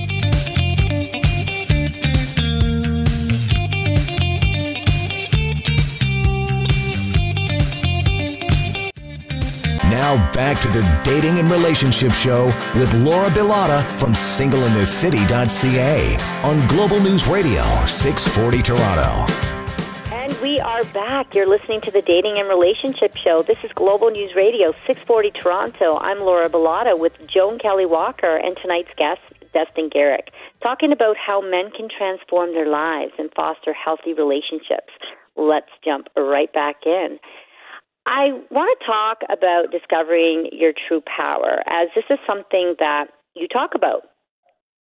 Now 9.93 10.17
back 10.31 10.59
to 10.61 10.67
the 10.69 10.81
Dating 11.03 11.37
and 11.37 11.51
Relationship 11.51 12.13
Show 12.13 12.45
with 12.75 12.91
Laura 13.03 13.29
Bilotta 13.29 13.99
from 13.99 14.13
singleinthecity.ca 14.13 16.17
on 16.41 16.67
Global 16.67 16.99
News 16.99 17.27
Radio 17.27 17.61
640 17.85 18.63
Toronto. 18.63 19.52
We 20.43 20.59
are 20.59 20.83
back. 20.83 21.33
You're 21.33 21.47
listening 21.47 21.79
to 21.83 21.91
the 21.91 22.01
Dating 22.01 22.37
and 22.37 22.49
Relationship 22.49 23.15
Show. 23.15 23.43
This 23.43 23.59
is 23.63 23.71
Global 23.75 24.09
News 24.09 24.35
Radio 24.35 24.73
640 24.85 25.31
Toronto. 25.31 25.97
I'm 25.99 26.19
Laura 26.19 26.49
Bilotta 26.49 26.99
with 26.99 27.13
Joan 27.33 27.59
Kelly 27.59 27.85
Walker 27.85 28.35
and 28.35 28.57
tonight's 28.61 28.91
guest, 28.97 29.21
Destin 29.53 29.89
Gerek, 29.89 30.35
talking 30.61 30.91
about 30.91 31.15
how 31.15 31.39
men 31.39 31.71
can 31.71 31.87
transform 31.87 32.51
their 32.53 32.67
lives 32.67 33.13
and 33.17 33.29
foster 33.33 33.71
healthy 33.71 34.13
relationships. 34.13 34.91
Let's 35.37 35.71
jump 35.81 36.07
right 36.17 36.51
back 36.51 36.75
in. 36.85 37.19
I 38.05 38.33
want 38.51 38.77
to 38.77 38.85
talk 38.85 39.19
about 39.31 39.71
discovering 39.71 40.49
your 40.51 40.73
true 40.89 41.01
power, 41.07 41.63
as 41.67 41.87
this 41.95 42.03
is 42.09 42.19
something 42.27 42.75
that 42.79 43.05
you 43.33 43.47
talk 43.47 43.75
about. 43.75 44.01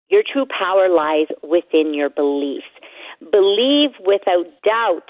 Your 0.09 0.23
true 0.27 0.45
power 0.45 0.89
lies 0.89 1.27
within 1.41 1.93
your 1.93 2.09
beliefs. 2.09 2.67
Believe 3.31 3.91
without 4.05 4.45
doubt 4.65 5.07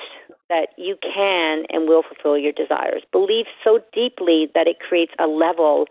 that 0.54 0.70
you 0.78 0.96
can 1.02 1.66
and 1.74 1.90
will 1.90 2.04
fulfill 2.06 2.38
your 2.38 2.54
desires. 2.54 3.02
Believe 3.12 3.50
so 3.64 3.80
deeply 3.94 4.54
that 4.54 4.68
it 4.68 4.78
creates 4.78 5.14
a 5.18 5.26
level 5.26 5.88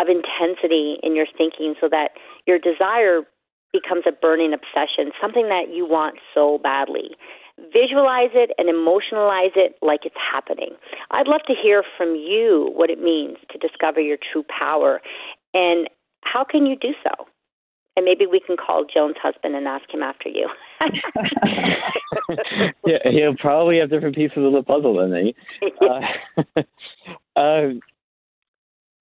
of 0.00 0.08
intensity 0.10 0.98
in 1.02 1.14
your 1.14 1.26
thinking 1.38 1.74
so 1.80 1.88
that 1.88 2.18
your 2.46 2.58
desire 2.58 3.22
becomes 3.72 4.02
a 4.08 4.10
burning 4.10 4.50
obsession, 4.52 5.12
something 5.22 5.46
that 5.46 5.70
you 5.70 5.86
want 5.86 6.18
so 6.34 6.58
badly 6.58 7.14
visualize 7.72 8.32
it 8.32 8.50
and 8.58 8.68
emotionalize 8.68 9.52
it 9.54 9.76
like 9.82 10.00
it's 10.04 10.16
happening. 10.16 10.70
I'd 11.10 11.28
love 11.28 11.42
to 11.46 11.54
hear 11.54 11.84
from 11.96 12.14
you 12.16 12.72
what 12.74 12.88
it 12.88 13.00
means 13.00 13.36
to 13.52 13.58
discover 13.58 14.00
your 14.00 14.16
true 14.32 14.44
power 14.48 15.00
and 15.52 15.88
how 16.22 16.44
can 16.44 16.66
you 16.66 16.76
do 16.76 16.94
so? 17.02 17.26
And 17.96 18.04
maybe 18.04 18.26
we 18.26 18.40
can 18.40 18.56
call 18.56 18.84
Joan's 18.84 19.16
husband 19.22 19.54
and 19.56 19.66
ask 19.66 19.92
him 19.92 20.02
after 20.02 20.28
you. 20.28 20.48
yeah, 22.86 22.98
he'll 23.10 23.36
probably 23.36 23.78
have 23.78 23.90
different 23.90 24.16
pieces 24.16 24.38
of 24.38 24.52
the 24.52 24.62
puzzle 24.62 24.96
than 24.96 25.12
me. 25.12 25.34
Uh, 25.80 26.00
uh, 27.36 27.68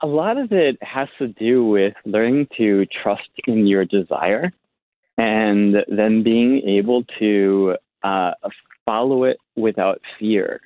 a 0.02 0.08
lot 0.08 0.38
of 0.38 0.52
it 0.52 0.78
has 0.82 1.08
to 1.18 1.28
do 1.28 1.65
with 1.65 1.94
learning 2.06 2.48
to 2.58 2.86
trust 3.04 3.30
in 3.48 3.68
your 3.68 3.86
desire 3.86 4.52
and 5.18 5.76
then 5.89 6.24
being 6.24 6.62
able 6.65 7.04
to 7.20 7.76
uh, 8.04 8.32
follow 8.86 9.26
it 9.26 9.38
without 9.56 10.00
fear. 10.18 10.62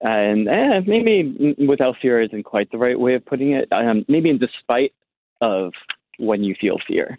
And 0.00 0.48
eh, 0.48 0.80
maybe 0.86 1.56
without 1.66 1.96
fear 2.00 2.22
isn't 2.22 2.44
quite 2.44 2.70
the 2.70 2.78
right 2.78 2.98
way 2.98 3.14
of 3.14 3.24
putting 3.24 3.52
it. 3.52 3.68
Um, 3.72 4.04
maybe 4.08 4.30
in 4.30 4.38
despite 4.38 4.92
of 5.40 5.72
when 6.18 6.44
you 6.44 6.54
feel 6.60 6.76
fear. 6.86 7.18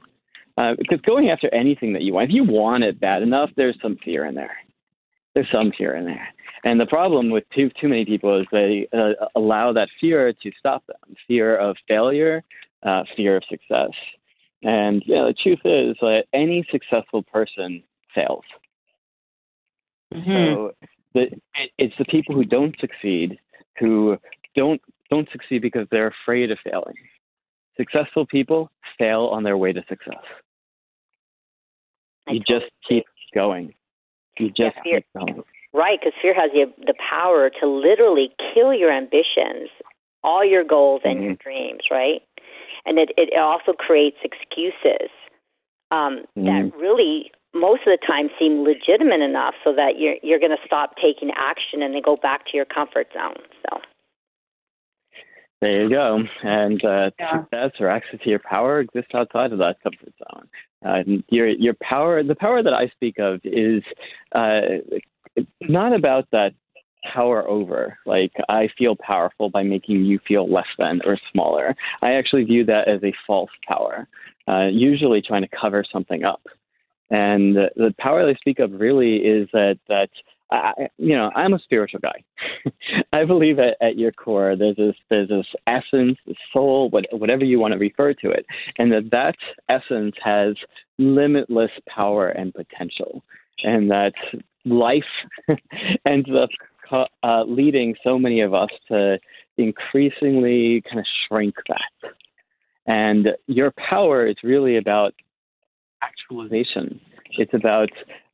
Uh, 0.58 0.74
because 0.78 1.02
going 1.02 1.30
after 1.30 1.54
anything 1.54 1.94
that 1.94 2.04
you 2.04 2.13
want, 2.13 2.30
if 2.30 2.36
you 2.36 2.44
want 2.44 2.84
it 2.84 3.00
bad 3.00 3.24
enough, 3.24 3.50
there's 3.58 3.78
some 3.82 3.98
fear 4.04 4.26
in 4.26 4.36
there. 4.36 4.56
There's 5.34 5.50
some 5.52 5.72
fear 5.76 5.96
in 5.96 6.06
there. 6.06 6.28
And 6.63 6.80
the 6.80 6.86
problem 6.86 7.32
with 7.32 7.44
too 7.56 7.72
too 7.82 7.89
many 7.89 8.06
people 8.06 8.39
is 8.39 8.46
they 8.52 8.88
uh, 8.94 9.26
allow 9.36 9.74
that 9.74 9.89
fear 10.00 10.32
to 10.32 10.52
stop 10.58 10.86
them. 10.86 11.16
Fear 11.28 11.58
of 11.58 11.76
failure, 11.88 12.44
uh, 12.84 13.04
fear 13.18 13.36
of 13.38 13.44
success. 13.50 13.92
And 14.62 15.04
you 15.06 15.16
know, 15.16 15.28
the 15.28 15.34
truth 15.34 15.60
is 15.66 15.98
that 16.02 16.26
any 16.34 16.66
successful 16.72 17.24
person 17.24 17.84
fails. 18.13 18.46
Mm-hmm. 20.13 20.54
So 20.56 20.72
the, 21.13 21.26
it's 21.78 21.96
the 21.98 22.06
people 22.06 22.36
who 22.36 22.46
don't 22.46 22.76
succeed 22.80 23.39
who 23.80 24.18
don't 24.56 24.82
don't 25.10 25.28
succeed 25.32 25.62
because 25.62 25.88
they're 25.92 26.13
afraid 26.24 26.52
of 26.52 26.58
failing. 26.63 26.96
Successful 27.78 28.26
people 28.26 28.70
fail 28.98 29.26
on 29.32 29.44
their 29.44 29.58
way 29.58 29.74
to 29.74 29.84
success. 29.90 30.24
I 32.28 32.34
you 32.34 32.40
just 32.40 32.66
keep 32.88 33.06
going. 33.34 33.74
You 34.38 34.50
just 34.50 34.76
fear- 34.84 35.02
keep 35.02 35.06
going. 35.18 35.44
Right, 35.74 36.00
because 36.00 36.14
fear 36.22 36.36
has 36.36 36.52
the 36.52 36.72
the 36.86 36.94
power 37.10 37.50
to 37.50 37.68
literally 37.68 38.32
kill 38.54 38.74
your 38.74 38.92
ambitions, 38.92 39.70
all 40.24 40.46
your 40.46 40.64
goals 40.64 41.02
and 41.04 41.24
your 41.24 41.34
dreams. 41.36 41.82
Right, 41.90 42.22
and 42.86 43.00
it 43.00 43.12
it 43.18 43.38
also 43.38 43.74
creates 43.74 44.18
excuses 44.24 45.10
um, 45.92 46.26
that 46.36 46.66
Mhm. 46.66 46.80
really 46.80 47.32
most 47.54 47.82
of 47.86 47.92
the 48.00 48.06
time 48.06 48.30
seem 48.40 48.64
legitimate 48.64 49.22
enough 49.22 49.56
so 49.64 49.74
that 49.74 49.98
you're 50.00 50.18
you're 50.24 50.40
going 50.40 50.56
to 50.56 50.66
stop 50.66 50.96
taking 50.98 51.32
action 51.32 51.82
and 51.82 51.94
then 51.94 52.02
go 52.02 52.16
back 52.18 52.46
to 52.48 52.58
your 52.58 52.66
comfort 52.66 53.08
zone. 53.14 53.38
So 53.68 53.82
There 55.63 55.84
you 55.84 55.89
go. 55.89 56.19
And 56.43 56.84
uh, 56.84 57.12
Yeah. 57.17 57.39
success 57.43 57.71
or 57.80 57.88
access 57.89 58.19
to 58.21 58.30
your 58.30 58.39
power 58.39 58.82
exists 58.82 59.12
outside 59.13 59.54
of 59.54 59.60
that 59.60 59.78
comfort 59.82 60.13
zone. 60.19 60.49
Uh, 60.86 61.04
your 61.30 61.47
your 61.47 61.73
power, 61.76 62.21
the 62.21 62.36
power 62.36 62.62
that 62.62 62.73
I 62.73 62.89
speak 62.89 63.17
of, 63.17 63.39
is 63.45 63.82
uh, 64.34 64.60
not 65.62 65.93
about 65.93 66.28
that 66.34 66.52
power 67.13 67.47
over. 67.47 67.97
Like 68.06 68.34
I 68.49 68.67
feel 68.78 68.97
powerful 68.97 69.49
by 69.49 69.63
making 69.63 70.04
you 70.04 70.19
feel 70.28 70.52
less 70.52 70.67
than 70.78 70.99
or 71.06 71.17
smaller. 71.32 71.73
I 72.02 72.12
actually 72.12 72.43
view 72.43 72.65
that 72.65 72.89
as 72.89 73.02
a 73.02 73.13
false 73.26 73.52
power, 73.65 74.06
uh, 74.49 74.67
usually 74.67 75.21
trying 75.21 75.43
to 75.43 75.58
cover 75.62 75.86
something 75.89 76.26
up. 76.26 76.41
And 77.10 77.56
the, 77.56 77.69
the 77.78 77.95
power 77.99 78.28
I 78.28 78.34
speak 78.34 78.60
of 78.60 78.73
really 78.73 79.15
is 79.17 79.47
that 79.54 79.80
that 79.88 80.10
I, 80.52 80.88
you 80.98 81.16
know, 81.16 81.32
I'm 81.36 81.54
a 81.54 81.60
spiritual 81.60 82.00
guy. 82.02 82.24
I 83.14 83.26
believe 83.26 83.60
at, 83.60 83.76
at 83.82 83.98
your 83.98 84.12
core 84.12 84.56
there's 84.56 84.76
this 84.76 84.96
there's 85.10 85.30
this 85.30 85.48
essence, 85.68 86.18
this 86.28 86.38
soul, 86.52 86.90
what, 86.90 87.06
whatever 87.12 87.44
you 87.44 87.60
want 87.60 87.74
to 87.74 87.80
refer 87.80 88.14
to 88.14 88.30
it, 88.30 88.46
and 88.78 88.92
that 88.92 89.10
that 89.12 89.36
essence 89.70 90.16
has 90.24 90.56
limitless 91.00 91.72
power 91.88 92.30
and 92.30 92.54
potential, 92.54 93.24
and 93.64 93.90
that 93.90 94.14
life 94.66 95.04
ends 96.06 96.30
up 96.30 96.50
uh, 97.24 97.44
leading 97.48 97.96
so 98.04 98.20
many 98.20 98.42
of 98.42 98.54
us 98.54 98.70
to 98.88 99.18
increasingly 99.58 100.84
kind 100.88 101.00
of 101.00 101.06
shrink 101.28 101.56
that. 101.68 102.12
And 102.86 103.30
your 103.48 103.72
power 103.72 104.28
is 104.28 104.36
really 104.44 104.78
about 104.78 105.14
actualization. 106.02 107.00
It's 107.38 107.54
about 107.54 107.90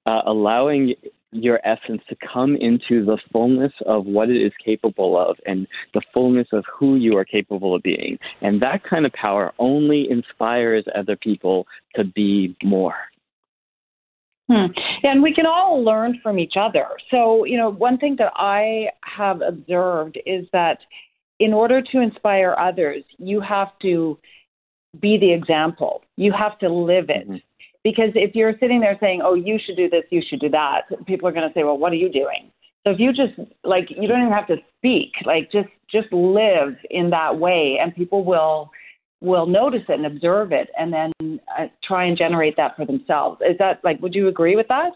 uh, 0.05 0.21
allowing 0.25 0.95
your 1.31 1.59
essence 1.63 2.01
to 2.09 2.15
come 2.33 2.55
into 2.55 3.05
the 3.05 3.17
fullness 3.31 3.71
of 3.85 4.05
what 4.05 4.29
it 4.29 4.41
is 4.41 4.51
capable 4.63 5.17
of 5.17 5.37
and 5.45 5.67
the 5.93 6.01
fullness 6.13 6.47
of 6.53 6.65
who 6.71 6.95
you 6.95 7.15
are 7.17 7.25
capable 7.25 7.75
of 7.75 7.83
being. 7.83 8.17
And 8.41 8.61
that 8.61 8.83
kind 8.83 9.05
of 9.05 9.13
power 9.13 9.53
only 9.59 10.07
inspires 10.09 10.85
other 10.95 11.15
people 11.15 11.67
to 11.95 12.03
be 12.03 12.55
more. 12.63 12.95
Hmm. 14.49 14.71
And 15.03 15.21
we 15.21 15.33
can 15.33 15.45
all 15.45 15.83
learn 15.83 16.19
from 16.23 16.39
each 16.39 16.55
other. 16.59 16.87
So, 17.11 17.45
you 17.45 17.57
know, 17.57 17.69
one 17.69 17.99
thing 17.99 18.15
that 18.17 18.31
I 18.35 18.87
have 19.03 19.41
observed 19.41 20.17
is 20.25 20.47
that 20.53 20.79
in 21.39 21.53
order 21.53 21.81
to 21.81 22.01
inspire 22.01 22.55
others, 22.59 23.03
you 23.19 23.41
have 23.41 23.67
to 23.83 24.17
be 24.99 25.19
the 25.19 25.31
example. 25.31 26.01
You 26.17 26.33
have 26.33 26.57
to 26.59 26.69
live 26.69 27.09
it. 27.09 27.29
Mhm. 27.29 27.41
Because 27.83 28.11
if 28.15 28.35
you're 28.35 28.53
sitting 28.59 28.81
there 28.81 28.97
saying, 28.99 29.21
"Oh, 29.23 29.33
you 29.35 29.57
should 29.63 29.77
do 29.77 29.89
this, 29.89 30.03
you 30.09 30.21
should 30.27 30.39
do 30.39 30.49
that," 30.49 30.81
people 31.05 31.27
are 31.27 31.31
going 31.31 31.47
to 31.47 31.53
say, 31.53 31.63
"Well, 31.63 31.77
what 31.77 31.91
are 31.91 31.95
you 31.95 32.09
doing?" 32.09 32.51
So 32.83 32.91
if 32.91 32.99
you 32.99 33.11
just 33.11 33.37
like 33.63 33.89
you 33.89 34.07
don't 34.07 34.21
even 34.21 34.33
have 34.33 34.47
to 34.47 34.57
speak, 34.77 35.11
like 35.25 35.51
just 35.51 35.69
just 35.91 36.11
live 36.11 36.75
in 36.89 37.09
that 37.09 37.37
way 37.37 37.77
and 37.81 37.95
people 37.95 38.23
will 38.23 38.71
will 39.21 39.47
notice 39.47 39.81
it 39.89 39.93
and 39.93 40.05
observe 40.05 40.51
it 40.51 40.69
and 40.77 40.93
then 40.93 41.39
uh, 41.57 41.67
try 41.83 42.05
and 42.05 42.17
generate 42.17 42.55
that 42.57 42.75
for 42.75 42.85
themselves. 42.85 43.41
Is 43.41 43.57
that 43.59 43.81
like 43.83 44.01
would 44.01 44.15
you 44.15 44.27
agree 44.27 44.55
with 44.55 44.67
that? 44.69 44.91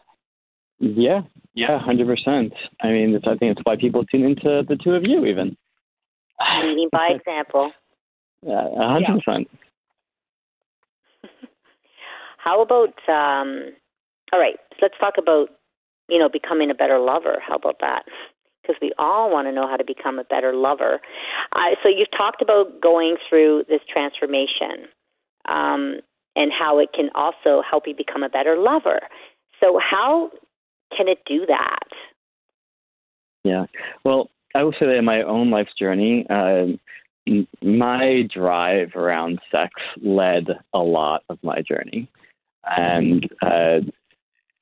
Yeah, 0.79 1.21
yeah, 1.53 1.79
hundred 1.79 2.07
percent. 2.07 2.53
I 2.81 2.89
mean, 2.89 3.13
it's, 3.15 3.25
I 3.27 3.35
think 3.35 3.57
it's 3.57 3.61
why 3.63 3.75
people 3.75 4.05
tune 4.05 4.23
into 4.23 4.63
the 4.67 4.77
two 4.81 4.91
of 4.91 5.03
you, 5.03 5.25
even. 5.25 5.55
leading 6.63 6.89
by 6.91 7.09
example. 7.15 7.71
Yeah, 8.45 8.67
a 8.75 8.87
hundred 8.87 9.21
percent. 9.23 9.47
How 12.43 12.61
about 12.61 12.93
um 13.07 13.71
all 14.31 14.39
right, 14.39 14.57
let's 14.81 14.95
talk 14.99 15.15
about 15.17 15.47
you 16.09 16.19
know 16.19 16.29
becoming 16.29 16.69
a 16.69 16.75
better 16.75 16.99
lover. 16.99 17.37
How 17.45 17.55
about 17.55 17.77
that? 17.81 18.03
Because 18.61 18.77
we 18.81 18.91
all 18.97 19.29
want 19.31 19.47
to 19.47 19.51
know 19.51 19.67
how 19.67 19.75
to 19.75 19.83
become 19.83 20.19
a 20.19 20.23
better 20.23 20.53
lover. 20.53 21.01
Uh, 21.53 21.75
so 21.81 21.89
you've 21.89 22.11
talked 22.15 22.41
about 22.41 22.81
going 22.81 23.17
through 23.29 23.63
this 23.67 23.81
transformation 23.91 24.87
um, 25.49 25.99
and 26.35 26.51
how 26.57 26.79
it 26.79 26.89
can 26.95 27.09
also 27.13 27.61
help 27.69 27.83
you 27.87 27.93
become 27.95 28.23
a 28.23 28.29
better 28.29 28.57
lover. 28.57 29.01
So 29.59 29.79
how 29.79 30.31
can 30.95 31.09
it 31.09 31.19
do 31.27 31.45
that? 31.45 31.89
Yeah. 33.43 33.65
Well, 34.05 34.29
I 34.55 34.63
will 34.63 34.71
say 34.73 34.85
that 34.85 34.97
in 34.97 35.05
my 35.05 35.23
own 35.23 35.51
life's 35.51 35.77
journey, 35.77 36.25
um, 36.29 36.79
my 37.61 38.23
drive 38.33 38.95
around 38.95 39.39
sex 39.51 39.73
led 40.01 40.45
a 40.73 40.79
lot 40.79 41.23
of 41.29 41.37
my 41.43 41.61
journey, 41.61 42.09
and 42.65 43.25
uh, 43.41 43.79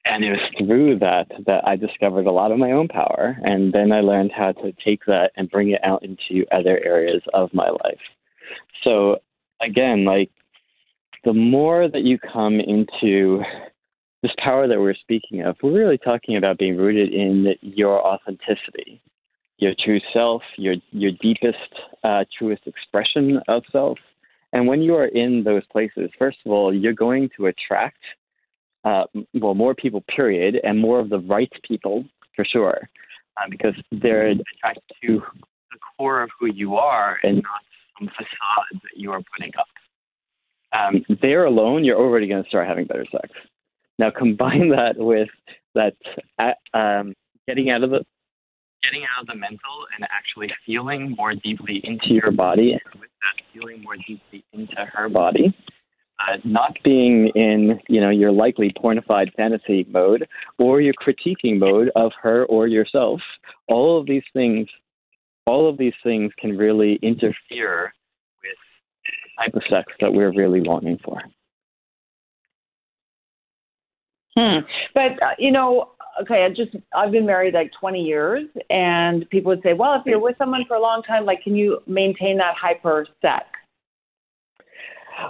and 0.05 0.23
it 0.23 0.31
was 0.31 0.51
through 0.57 0.99
that 0.99 1.27
that 1.45 1.67
I 1.67 1.75
discovered 1.75 2.25
a 2.25 2.31
lot 2.31 2.51
of 2.51 2.57
my 2.57 2.71
own 2.71 2.87
power, 2.87 3.37
and 3.43 3.71
then 3.73 3.91
I 3.91 4.01
learned 4.01 4.31
how 4.35 4.51
to 4.53 4.73
take 4.83 5.05
that 5.05 5.31
and 5.35 5.49
bring 5.49 5.69
it 5.71 5.83
out 5.83 6.03
into 6.03 6.45
other 6.51 6.79
areas 6.83 7.21
of 7.33 7.53
my 7.53 7.69
life. 7.69 7.99
So 8.83 9.17
again, 9.61 10.05
like 10.05 10.31
the 11.23 11.33
more 11.33 11.87
that 11.87 12.01
you 12.01 12.17
come 12.17 12.59
into 12.59 13.43
this 14.23 14.31
power 14.43 14.67
that 14.67 14.79
we're 14.79 14.95
speaking 14.95 15.41
of, 15.41 15.55
we're 15.61 15.71
really 15.71 15.97
talking 15.97 16.37
about 16.37 16.57
being 16.57 16.77
rooted 16.77 17.13
in 17.13 17.55
your 17.61 18.05
authenticity, 18.05 19.01
your 19.57 19.73
true 19.83 19.99
self, 20.13 20.41
your 20.57 20.75
your 20.91 21.11
deepest, 21.21 21.57
uh, 22.03 22.25
truest 22.37 22.63
expression 22.65 23.39
of 23.47 23.63
self. 23.71 23.97
And 24.53 24.67
when 24.67 24.81
you 24.81 24.95
are 24.95 25.05
in 25.05 25.43
those 25.43 25.63
places, 25.71 26.09
first 26.19 26.37
of 26.45 26.51
all, 26.51 26.73
you're 26.73 26.93
going 26.93 27.29
to 27.37 27.47
attract, 27.47 28.01
uh, 28.83 29.03
well, 29.33 29.53
more 29.53 29.73
people, 29.73 30.03
period, 30.13 30.59
and 30.63 30.79
more 30.79 30.99
of 30.99 31.09
the 31.09 31.19
right 31.19 31.51
people 31.67 32.03
for 32.35 32.45
sure, 32.45 32.89
uh, 33.37 33.49
because 33.49 33.75
they're 33.91 34.27
attracted 34.27 34.83
to 35.03 35.21
the 35.71 35.77
core 35.97 36.21
of 36.21 36.29
who 36.39 36.47
you 36.47 36.75
are 36.75 37.17
and 37.23 37.35
not 37.35 37.61
some 37.97 38.09
facade 38.09 38.81
that 38.81 38.97
you 38.97 39.11
are 39.11 39.21
putting 39.35 39.51
up. 39.57 39.67
Um, 40.73 41.05
there 41.21 41.45
alone, 41.45 41.83
you're 41.83 41.99
already 41.99 42.27
going 42.27 42.43
to 42.43 42.49
start 42.49 42.67
having 42.67 42.85
better 42.85 43.05
sex. 43.11 43.29
Now 43.99 44.09
combine 44.09 44.69
that 44.75 44.97
with 44.97 45.29
that 45.75 45.95
uh, 46.39 46.77
um, 46.77 47.13
getting 47.47 47.69
out 47.69 47.83
of 47.83 47.91
the 47.91 48.05
getting 48.83 49.03
out 49.03 49.21
of 49.21 49.27
the 49.27 49.35
mental 49.35 49.85
and 49.95 50.07
actually 50.11 50.49
feeling 50.65 51.15
more 51.17 51.33
deeply 51.35 51.81
into 51.83 52.13
your 52.13 52.31
body, 52.31 52.73
and 52.73 53.01
with 53.01 53.09
that 53.21 53.43
feeling 53.53 53.81
more 53.83 53.95
deeply 54.07 54.43
into 54.53 54.85
her 54.93 55.09
body. 55.09 55.55
Uh, 56.19 56.37
not 56.43 56.77
being 56.83 57.31
in, 57.33 57.79
you 57.89 57.99
know, 57.99 58.11
your 58.11 58.31
likely 58.31 58.71
pornified 58.77 59.33
fantasy 59.33 59.87
mode 59.89 60.27
or 60.59 60.79
your 60.79 60.93
critiquing 60.93 61.57
mode 61.57 61.89
of 61.95 62.11
her 62.21 62.45
or 62.45 62.67
yourself. 62.67 63.19
All 63.67 63.99
of 63.99 64.05
these 64.05 64.23
things, 64.31 64.67
all 65.47 65.67
of 65.67 65.79
these 65.79 65.95
things 66.03 66.31
can 66.37 66.55
really 66.55 66.99
interfere 67.01 67.91
with 68.43 68.57
the 69.03 69.43
type 69.43 69.55
of 69.55 69.63
sex 69.67 69.91
that 69.99 70.13
we're 70.13 70.31
really 70.31 70.61
longing 70.61 70.99
for. 71.03 71.21
Hmm. 74.37 74.59
But 74.93 75.21
uh, 75.23 75.35
you 75.39 75.51
know, 75.51 75.91
okay, 76.21 76.45
I 76.45 76.49
just 76.49 76.75
I've 76.95 77.11
been 77.11 77.25
married 77.25 77.53
like 77.53 77.71
20 77.79 78.01
years, 78.01 78.45
and 78.69 79.29
people 79.29 79.49
would 79.49 79.63
say, 79.63 79.73
well, 79.73 79.95
if 79.95 80.05
you're 80.05 80.19
with 80.19 80.37
someone 80.37 80.65
for 80.67 80.75
a 80.75 80.81
long 80.81 81.03
time, 81.03 81.25
like, 81.25 81.43
can 81.43 81.55
you 81.55 81.79
maintain 81.87 82.37
that 82.37 82.55
hyper 82.59 83.07
sex? 83.21 83.45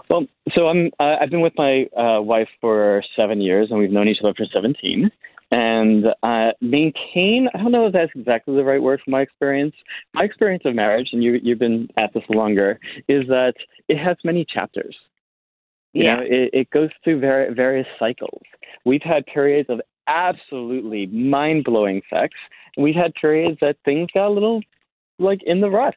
Well, 0.09 0.25
so 0.53 0.67
I'm 0.67 0.91
uh, 0.99 1.17
I've 1.21 1.29
been 1.29 1.41
with 1.41 1.53
my 1.57 1.85
uh, 1.97 2.21
wife 2.21 2.49
for 2.59 3.03
seven 3.15 3.41
years, 3.41 3.67
and 3.69 3.79
we've 3.79 3.91
known 3.91 4.07
each 4.07 4.19
other 4.23 4.33
for 4.35 4.45
17. 4.53 5.09
And 5.53 6.05
uh, 6.23 6.51
maintain, 6.61 7.49
I 7.53 7.57
don't 7.57 7.73
know 7.73 7.87
if 7.87 7.93
that's 7.93 8.11
exactly 8.15 8.55
the 8.55 8.63
right 8.63 8.81
word 8.81 9.01
from 9.03 9.11
my 9.11 9.21
experience. 9.21 9.75
My 10.13 10.23
experience 10.23 10.63
of 10.65 10.75
marriage, 10.75 11.09
and 11.11 11.21
you, 11.21 11.39
you've 11.43 11.59
been 11.59 11.89
at 11.97 12.13
this 12.13 12.23
longer, 12.29 12.79
is 13.09 13.27
that 13.27 13.53
it 13.89 13.97
has 13.97 14.15
many 14.23 14.45
chapters. 14.45 14.95
You 15.91 16.05
yeah. 16.05 16.15
know, 16.15 16.21
it, 16.21 16.49
it 16.53 16.69
goes 16.69 16.89
through 17.03 17.19
very, 17.19 17.53
various 17.53 17.87
cycles. 17.99 18.41
We've 18.85 19.01
had 19.03 19.25
periods 19.25 19.69
of 19.69 19.81
absolutely 20.11 21.07
mind 21.07 21.63
blowing 21.63 22.01
sex, 22.09 22.33
and 22.75 22.83
we've 22.83 22.95
had 22.95 23.13
periods 23.15 23.57
that 23.61 23.77
things 23.85 24.09
got 24.13 24.27
a 24.27 24.29
little 24.29 24.61
like 25.19 25.41
in 25.45 25.61
the 25.61 25.69
rut 25.69 25.95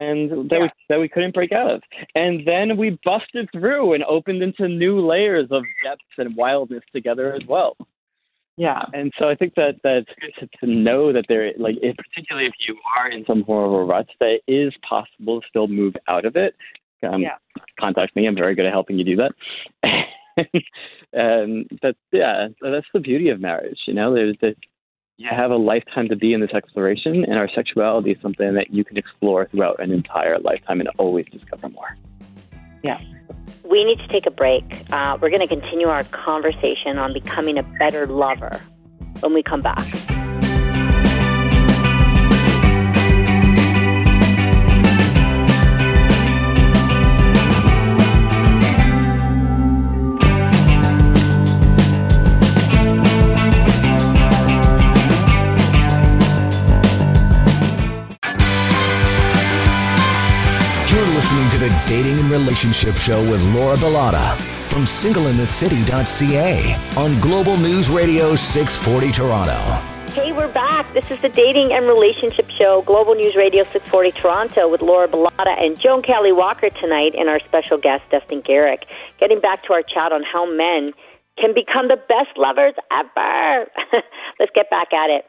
and 0.00 0.50
that 0.50 0.56
yeah. 0.56 0.62
we 0.62 0.70
that 0.88 1.00
we 1.00 1.08
couldn't 1.08 1.34
break 1.34 1.52
out 1.52 1.70
of. 1.70 1.82
And 2.14 2.46
then 2.46 2.76
we 2.76 2.98
busted 3.04 3.48
through 3.52 3.94
and 3.94 4.04
opened 4.04 4.42
into 4.42 4.68
new 4.68 5.04
layers 5.04 5.48
of 5.50 5.62
depth 5.84 6.02
and 6.18 6.36
wildness 6.36 6.82
together 6.92 7.34
as 7.34 7.42
well. 7.48 7.76
Yeah. 8.56 8.82
And 8.92 9.12
so 9.18 9.28
I 9.28 9.36
think 9.36 9.54
that 9.54 9.76
that's 9.84 10.08
good 10.20 10.32
to, 10.40 10.66
to 10.66 10.72
know 10.72 11.12
that 11.12 11.26
there, 11.28 11.52
like, 11.58 11.76
if, 11.80 11.96
particularly 11.96 12.48
if 12.48 12.54
you 12.66 12.76
are 12.98 13.08
in 13.08 13.24
some 13.24 13.44
form 13.44 13.72
of 13.72 13.80
a 13.80 13.84
rut, 13.84 14.08
that 14.18 14.40
it 14.46 14.52
is 14.52 14.74
possible 14.88 15.40
to 15.40 15.46
still 15.48 15.68
move 15.68 15.94
out 16.08 16.24
of 16.24 16.34
it. 16.34 16.56
Um, 17.04 17.22
yeah. 17.22 17.36
Contact 17.78 18.16
me. 18.16 18.26
I'm 18.26 18.34
very 18.34 18.56
good 18.56 18.66
at 18.66 18.72
helping 18.72 18.98
you 18.98 19.04
do 19.04 19.16
that. 19.16 19.32
and 21.12 21.68
that, 21.82 21.96
yeah, 22.12 22.48
that's 22.60 22.86
the 22.92 23.00
beauty 23.00 23.28
of 23.28 23.40
marriage. 23.40 23.78
You 23.86 23.94
know, 23.94 24.14
there's 24.14 24.36
the, 24.40 24.54
you 25.16 25.28
have 25.30 25.50
a 25.50 25.56
lifetime 25.56 26.08
to 26.08 26.16
be 26.16 26.32
in 26.32 26.40
this 26.40 26.52
exploration, 26.54 27.24
and 27.24 27.34
our 27.34 27.48
sexuality 27.54 28.12
is 28.12 28.22
something 28.22 28.54
that 28.54 28.72
you 28.72 28.84
can 28.84 28.96
explore 28.96 29.46
throughout 29.46 29.80
an 29.80 29.90
entire 29.90 30.38
lifetime 30.38 30.80
and 30.80 30.88
always 30.98 31.26
discover 31.32 31.68
more. 31.68 31.96
Yeah. 32.82 33.00
We 33.64 33.84
need 33.84 33.98
to 33.98 34.08
take 34.08 34.26
a 34.26 34.30
break. 34.30 34.64
Uh, 34.92 35.18
we're 35.20 35.30
going 35.30 35.46
to 35.46 35.48
continue 35.48 35.88
our 35.88 36.04
conversation 36.04 36.98
on 36.98 37.12
becoming 37.12 37.58
a 37.58 37.62
better 37.78 38.06
lover 38.06 38.60
when 39.20 39.34
we 39.34 39.42
come 39.42 39.62
back. 39.62 40.07
Dating 61.88 62.18
and 62.18 62.30
Relationship 62.30 62.96
Show 62.96 63.18
with 63.30 63.42
Laura 63.54 63.74
Bilotta 63.78 64.36
from 64.68 64.82
singleinthecity.ca 64.82 66.74
on 66.98 67.18
Global 67.18 67.56
News 67.56 67.88
Radio 67.88 68.36
640 68.36 69.10
Toronto. 69.10 69.58
Hey, 70.12 70.32
we're 70.34 70.52
back. 70.52 70.92
This 70.92 71.10
is 71.10 71.18
the 71.22 71.30
Dating 71.30 71.72
and 71.72 71.86
Relationship 71.86 72.50
Show, 72.50 72.82
Global 72.82 73.14
News 73.14 73.36
Radio 73.36 73.64
640 73.64 74.12
Toronto, 74.12 74.68
with 74.68 74.82
Laura 74.82 75.08
Bilotta 75.08 75.58
and 75.58 75.80
Joan 75.80 76.02
Kelly 76.02 76.30
Walker 76.30 76.68
tonight, 76.68 77.14
and 77.14 77.30
our 77.30 77.40
special 77.40 77.78
guest, 77.78 78.04
Destin 78.10 78.42
Gerek. 78.42 78.82
Getting 79.18 79.40
back 79.40 79.62
to 79.62 79.72
our 79.72 79.82
chat 79.82 80.12
on 80.12 80.22
how 80.22 80.44
men 80.44 80.92
can 81.38 81.54
become 81.54 81.88
the 81.88 81.96
best 81.96 82.36
lovers 82.36 82.74
ever. 82.92 83.66
Let's 84.38 84.52
get 84.54 84.68
back 84.68 84.92
at 84.92 85.08
it. 85.08 85.24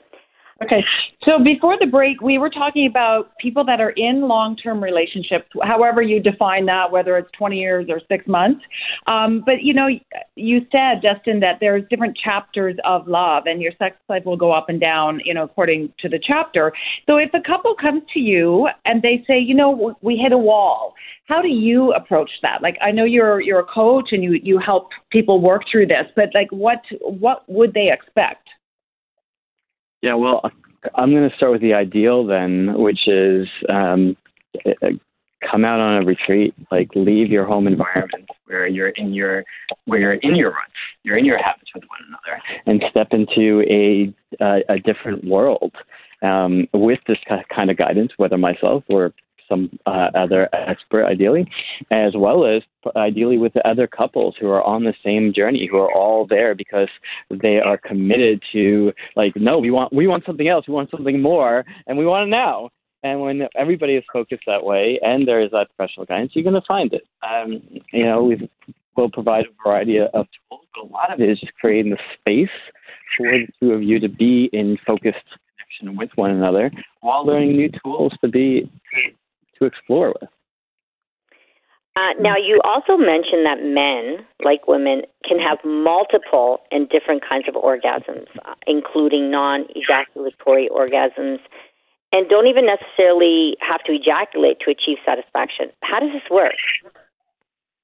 Okay. 0.61 0.83
So 1.23 1.41
before 1.41 1.77
the 1.79 1.85
break, 1.85 2.21
we 2.21 2.37
were 2.37 2.49
talking 2.49 2.85
about 2.85 3.37
people 3.37 3.63
that 3.65 3.79
are 3.79 3.91
in 3.91 4.21
long 4.21 4.57
term 4.57 4.83
relationships, 4.83 5.47
however 5.63 6.01
you 6.01 6.19
define 6.19 6.65
that, 6.65 6.91
whether 6.91 7.17
it's 7.17 7.29
20 7.37 7.57
years 7.57 7.85
or 7.89 8.01
six 8.09 8.27
months. 8.27 8.61
Um, 9.07 9.41
but, 9.45 9.61
you 9.61 9.73
know, 9.73 9.87
you 10.35 10.65
said, 10.71 11.01
Destin, 11.01 11.39
that 11.39 11.59
there's 11.61 11.83
different 11.89 12.17
chapters 12.17 12.75
of 12.83 13.07
love 13.07 13.43
and 13.45 13.61
your 13.61 13.71
sex 13.79 13.95
life 14.09 14.25
will 14.25 14.37
go 14.37 14.51
up 14.51 14.67
and 14.67 14.81
down, 14.81 15.21
you 15.23 15.33
know, 15.33 15.43
according 15.43 15.93
to 15.99 16.09
the 16.09 16.19
chapter. 16.21 16.73
So 17.09 17.17
if 17.17 17.29
a 17.33 17.41
couple 17.41 17.73
comes 17.75 18.03
to 18.13 18.19
you 18.19 18.67
and 18.83 19.01
they 19.01 19.23
say, 19.27 19.39
you 19.39 19.55
know, 19.55 19.95
we 20.01 20.17
hit 20.17 20.33
a 20.33 20.37
wall, 20.37 20.93
how 21.27 21.41
do 21.41 21.47
you 21.47 21.93
approach 21.93 22.31
that? 22.41 22.61
Like, 22.61 22.77
I 22.81 22.91
know 22.91 23.05
you're, 23.05 23.39
you're 23.39 23.59
a 23.59 23.65
coach 23.65 24.09
and 24.11 24.23
you, 24.23 24.39
you 24.43 24.57
help 24.57 24.89
people 25.09 25.39
work 25.39 25.61
through 25.71 25.87
this, 25.87 26.07
but 26.17 26.29
like, 26.33 26.51
what, 26.51 26.81
what 26.99 27.43
would 27.47 27.73
they 27.73 27.91
expect? 27.91 28.48
Yeah, 30.01 30.15
well, 30.15 30.41
I'm 30.95 31.11
going 31.11 31.29
to 31.29 31.35
start 31.35 31.51
with 31.51 31.61
the 31.61 31.73
ideal 31.73 32.25
then, 32.25 32.73
which 32.77 33.07
is 33.07 33.47
um, 33.67 34.15
come 35.49 35.65
out 35.65 35.79
on 35.79 36.01
a 36.01 36.05
retreat, 36.05 36.53
like 36.71 36.89
leave 36.95 37.29
your 37.29 37.45
home 37.45 37.67
environment 37.67 38.29
where 38.45 38.67
you're 38.67 38.89
in 38.89 39.13
your 39.13 39.43
where 39.85 39.99
you're 39.99 40.13
in 40.13 40.35
your 40.35 40.49
ruts, 40.49 40.71
you're 41.03 41.17
in 41.17 41.25
your 41.25 41.37
habits 41.37 41.69
with 41.73 41.83
one 41.87 41.99
another, 42.07 42.41
and 42.65 42.83
step 42.89 43.07
into 43.11 43.61
a 43.69 44.13
a, 44.43 44.73
a 44.73 44.79
different 44.79 45.23
world 45.25 45.73
um, 46.21 46.67
with 46.73 46.99
this 47.07 47.17
kind 47.53 47.69
of 47.69 47.77
guidance, 47.77 48.11
whether 48.17 48.37
myself 48.37 48.83
or 48.89 49.13
some 49.49 49.77
uh, 49.85 50.09
other 50.15 50.47
expert, 50.53 51.05
ideally, 51.05 51.49
as 51.91 52.13
well 52.15 52.45
as 52.45 52.61
ideally 52.95 53.37
with 53.37 53.53
the 53.53 53.67
other 53.67 53.87
couples 53.87 54.35
who 54.39 54.47
are 54.49 54.63
on 54.63 54.83
the 54.83 54.93
same 55.03 55.33
journey, 55.33 55.67
who 55.69 55.77
are 55.77 55.91
all 55.91 56.25
there 56.25 56.55
because 56.55 56.87
they 57.29 57.59
are 57.59 57.77
committed 57.77 58.41
to 58.53 58.93
like, 59.15 59.35
no, 59.35 59.57
we 59.57 59.71
want 59.71 59.91
we 59.91 60.07
want 60.07 60.25
something 60.25 60.47
else, 60.47 60.67
we 60.67 60.73
want 60.73 60.91
something 60.91 61.21
more, 61.21 61.65
and 61.87 61.97
we 61.97 62.05
want 62.05 62.27
it 62.27 62.31
now. 62.31 62.69
And 63.01 63.21
when 63.21 63.47
everybody 63.55 63.95
is 63.95 64.03
focused 64.11 64.43
that 64.45 64.63
way, 64.63 64.99
and 65.01 65.27
there 65.27 65.41
is 65.41 65.51
that 65.51 65.67
professional 65.75 66.05
guidance, 66.05 66.31
you're 66.35 66.43
going 66.43 66.53
to 66.53 66.67
find 66.67 66.93
it. 66.93 67.03
Um, 67.23 67.61
you 67.93 68.03
know, 68.03 68.23
we 68.23 68.49
will 68.97 69.09
provide 69.09 69.45
a 69.45 69.63
variety 69.63 69.99
of 69.99 70.11
tools, 70.11 70.65
but 70.75 70.83
a 70.83 70.87
lot 70.91 71.13
of 71.13 71.21
it 71.21 71.29
is 71.29 71.39
just 71.39 71.53
creating 71.53 71.91
the 71.91 71.97
space 72.19 72.49
for 73.17 73.31
the 73.31 73.47
two 73.59 73.71
of 73.71 73.81
you 73.81 73.99
to 73.99 74.09
be 74.09 74.49
in 74.51 74.77
focused 74.85 75.17
connection 75.79 75.97
with 75.97 76.09
one 76.15 76.31
another 76.31 76.71
while 77.01 77.25
learning 77.25 77.55
new 77.55 77.69
tools 77.83 78.13
to 78.21 78.27
be 78.27 78.69
to 79.59 79.65
explore 79.65 80.13
with. 80.19 80.29
Uh, 81.95 82.13
now, 82.21 82.37
you 82.37 82.61
also 82.63 82.95
mentioned 82.95 83.45
that 83.45 83.59
men, 83.61 84.25
like 84.45 84.67
women, 84.67 85.01
can 85.27 85.37
have 85.37 85.57
multiple 85.65 86.59
and 86.71 86.87
different 86.87 87.21
kinds 87.27 87.45
of 87.47 87.55
orgasms, 87.55 88.27
uh, 88.45 88.53
including 88.67 89.29
non 89.29 89.65
ejaculatory 89.75 90.69
orgasms, 90.69 91.39
and 92.13 92.29
don't 92.29 92.47
even 92.47 92.65
necessarily 92.65 93.57
have 93.59 93.83
to 93.83 93.91
ejaculate 93.91 94.59
to 94.63 94.71
achieve 94.71 94.97
satisfaction. 95.05 95.71
How 95.81 95.99
does 95.99 96.11
this 96.13 96.29
work? 96.31 96.55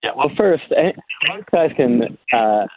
Yeah, 0.02 0.12
well, 0.16 0.32
first, 0.38 0.64
eh, 0.72 0.92
most 1.28 1.50
guys 1.52 1.72
can 1.76 2.18
uh, 2.32 2.68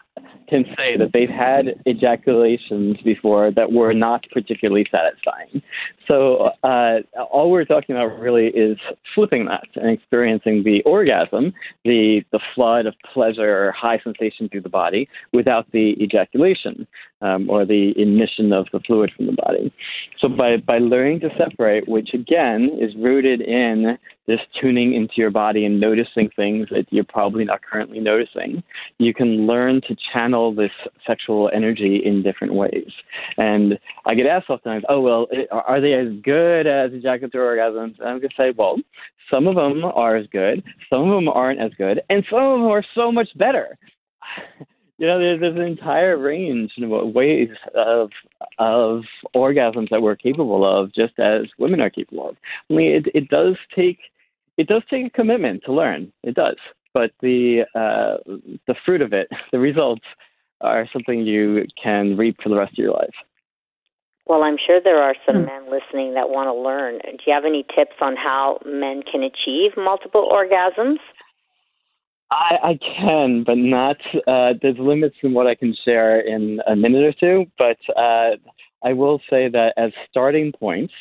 can 0.48 0.64
say 0.76 0.96
that 0.96 1.10
they've 1.12 1.28
had 1.28 1.80
ejaculations 1.86 2.96
before 3.04 3.50
that 3.50 3.72
were 3.72 3.92
not 3.92 4.24
particularly 4.32 4.86
satisfying. 4.90 5.62
So 6.06 6.50
uh, 6.62 7.00
all 7.30 7.50
we're 7.50 7.64
talking 7.64 7.94
about 7.94 8.18
really 8.18 8.46
is 8.46 8.78
flipping 9.14 9.44
that 9.46 9.66
and 9.74 9.90
experiencing 9.90 10.62
the 10.64 10.82
orgasm, 10.84 11.52
the 11.84 12.22
the 12.32 12.40
flood 12.54 12.86
of 12.86 12.94
pleasure 13.12 13.68
or 13.68 13.72
high 13.72 14.00
sensation 14.02 14.48
through 14.48 14.62
the 14.62 14.68
body 14.68 15.08
without 15.32 15.70
the 15.72 15.94
ejaculation 16.02 16.86
um, 17.20 17.48
or 17.50 17.64
the 17.64 17.92
emission 18.00 18.52
of 18.52 18.66
the 18.72 18.80
fluid 18.80 19.10
from 19.16 19.26
the 19.26 19.32
body. 19.32 19.72
So 20.20 20.28
by 20.28 20.56
by 20.58 20.78
learning 20.78 21.20
to 21.20 21.30
separate, 21.36 21.88
which 21.88 22.10
again 22.14 22.70
is 22.80 22.94
rooted 22.96 23.40
in 23.40 23.98
this 24.26 24.40
tuning 24.60 24.94
into 24.94 25.14
your 25.16 25.30
body 25.30 25.64
and 25.64 25.80
noticing 25.80 26.28
things 26.36 26.68
that 26.70 26.86
you're 26.90 27.02
probably 27.02 27.44
not 27.44 27.62
currently 27.62 27.98
noticing, 27.98 28.62
you 28.98 29.14
can 29.14 29.46
learn 29.46 29.80
to 29.88 29.96
channel 30.12 30.54
this 30.54 30.70
sexual 31.06 31.50
energy 31.54 32.02
in 32.04 32.22
different 32.22 32.52
ways. 32.52 32.90
And 33.38 33.78
I 34.04 34.14
get 34.14 34.26
asked 34.26 34.46
sometimes, 34.46 34.84
oh, 34.90 35.00
well, 35.00 35.26
are 35.50 35.80
they 35.80 35.94
as 35.94 36.08
good 36.22 36.66
as 36.66 36.92
ejaculatory 36.92 37.58
orgasms? 37.58 37.98
And 37.98 38.08
I'm 38.08 38.18
going 38.18 38.28
to 38.28 38.36
say, 38.36 38.52
well, 38.54 38.76
some 39.30 39.46
of 39.46 39.54
them 39.56 39.82
are 39.82 40.16
as 40.16 40.26
good, 40.26 40.62
some 40.90 41.10
of 41.10 41.14
them 41.14 41.28
aren't 41.28 41.60
as 41.60 41.72
good, 41.78 42.02
and 42.10 42.22
some 42.30 42.42
of 42.42 42.60
them 42.60 42.68
are 42.68 42.84
so 42.94 43.10
much 43.10 43.28
better. 43.36 43.78
You 44.98 45.06
know, 45.06 45.18
there's, 45.18 45.40
there's 45.40 45.56
an 45.56 45.62
entire 45.62 46.18
range 46.18 46.72
of 46.82 46.90
ways 47.14 47.50
of 47.74 48.10
of 48.58 49.02
orgasms 49.34 49.90
that 49.90 50.02
we're 50.02 50.16
capable 50.16 50.64
of, 50.64 50.92
just 50.92 51.18
as 51.18 51.42
women 51.58 51.80
are 51.80 51.90
capable 51.90 52.30
of. 52.30 52.36
I 52.70 52.74
mean, 52.74 52.92
it, 52.92 53.06
it 53.14 53.28
does 53.28 53.56
take 53.74 53.98
it 54.56 54.66
does 54.66 54.82
take 54.90 55.06
a 55.06 55.10
commitment 55.10 55.62
to 55.64 55.72
learn. 55.72 56.12
It 56.22 56.34
does 56.34 56.56
but 56.98 57.12
the 57.20 57.62
uh, 57.74 58.18
the 58.66 58.74
fruit 58.84 59.02
of 59.02 59.12
it, 59.12 59.28
the 59.52 59.58
results, 59.58 60.04
are 60.60 60.88
something 60.92 61.20
you 61.20 61.64
can 61.80 62.16
reap 62.16 62.36
for 62.42 62.48
the 62.48 62.56
rest 62.56 62.72
of 62.72 62.78
your 62.78 62.92
life. 62.92 63.14
Well, 64.26 64.42
I'm 64.42 64.56
sure 64.58 64.80
there 64.82 65.02
are 65.02 65.14
some 65.24 65.36
mm. 65.36 65.46
men 65.46 65.70
listening 65.70 66.14
that 66.14 66.28
want 66.28 66.48
to 66.48 66.52
learn. 66.52 66.98
Do 66.98 67.22
you 67.26 67.32
have 67.32 67.46
any 67.46 67.64
tips 67.74 67.96
on 68.02 68.14
how 68.16 68.58
men 68.66 69.02
can 69.10 69.22
achieve 69.22 69.72
multiple 69.76 70.28
orgasms? 70.30 70.98
I, 72.30 72.58
I 72.62 72.78
can, 72.96 73.44
but 73.44 73.56
not. 73.56 73.96
Uh, 74.26 74.54
there's 74.60 74.78
limits 74.78 75.16
in 75.22 75.32
what 75.32 75.46
I 75.46 75.54
can 75.54 75.74
share 75.84 76.20
in 76.20 76.60
a 76.66 76.76
minute 76.76 77.04
or 77.04 77.12
two. 77.12 77.50
But 77.56 77.78
uh, 77.96 78.36
I 78.84 78.92
will 78.92 79.20
say 79.30 79.48
that 79.48 79.72
as 79.76 79.92
starting 80.10 80.52
points, 80.52 80.92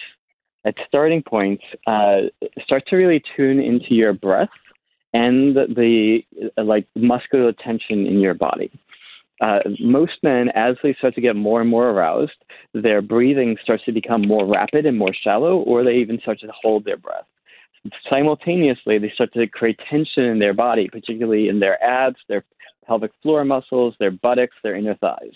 at 0.65 0.75
starting 0.87 1.21
points, 1.21 1.63
uh, 1.85 2.21
start 2.63 2.83
to 2.87 2.95
really 2.95 3.21
tune 3.35 3.59
into 3.59 3.93
your 3.93 4.13
breath 4.13 4.49
and 5.13 5.55
the 5.55 6.19
like 6.57 6.87
muscular 6.95 7.53
tension 7.53 8.05
in 8.05 8.19
your 8.19 8.33
body. 8.33 8.71
Uh, 9.39 9.59
most 9.79 10.13
men, 10.23 10.49
as 10.55 10.75
they 10.81 10.93
start 10.95 11.13
to 11.15 11.21
get 11.21 11.35
more 11.35 11.61
and 11.61 11.69
more 11.69 11.89
aroused, 11.89 12.43
their 12.73 13.01
breathing 13.01 13.55
starts 13.61 13.85
to 13.85 13.91
become 13.91 14.27
more 14.27 14.45
rapid 14.45 14.85
and 14.85 14.97
more 14.97 15.13
shallow, 15.13 15.57
or 15.59 15.83
they 15.83 15.95
even 15.95 16.19
start 16.21 16.39
to 16.39 16.47
hold 16.61 16.83
their 16.85 16.97
breath. 16.97 17.25
Simultaneously 18.09 18.97
they 18.97 19.11
start 19.13 19.33
to 19.33 19.47
create 19.47 19.79
tension 19.89 20.23
in 20.23 20.39
their 20.39 20.53
body, 20.53 20.89
particularly 20.91 21.49
in 21.49 21.59
their 21.59 21.81
abs, 21.83 22.17
their 22.27 22.43
pelvic 22.85 23.11
floor 23.21 23.43
muscles, 23.43 23.95
their 23.99 24.11
buttocks, 24.11 24.55
their 24.63 24.75
inner 24.75 24.95
thighs. 24.95 25.35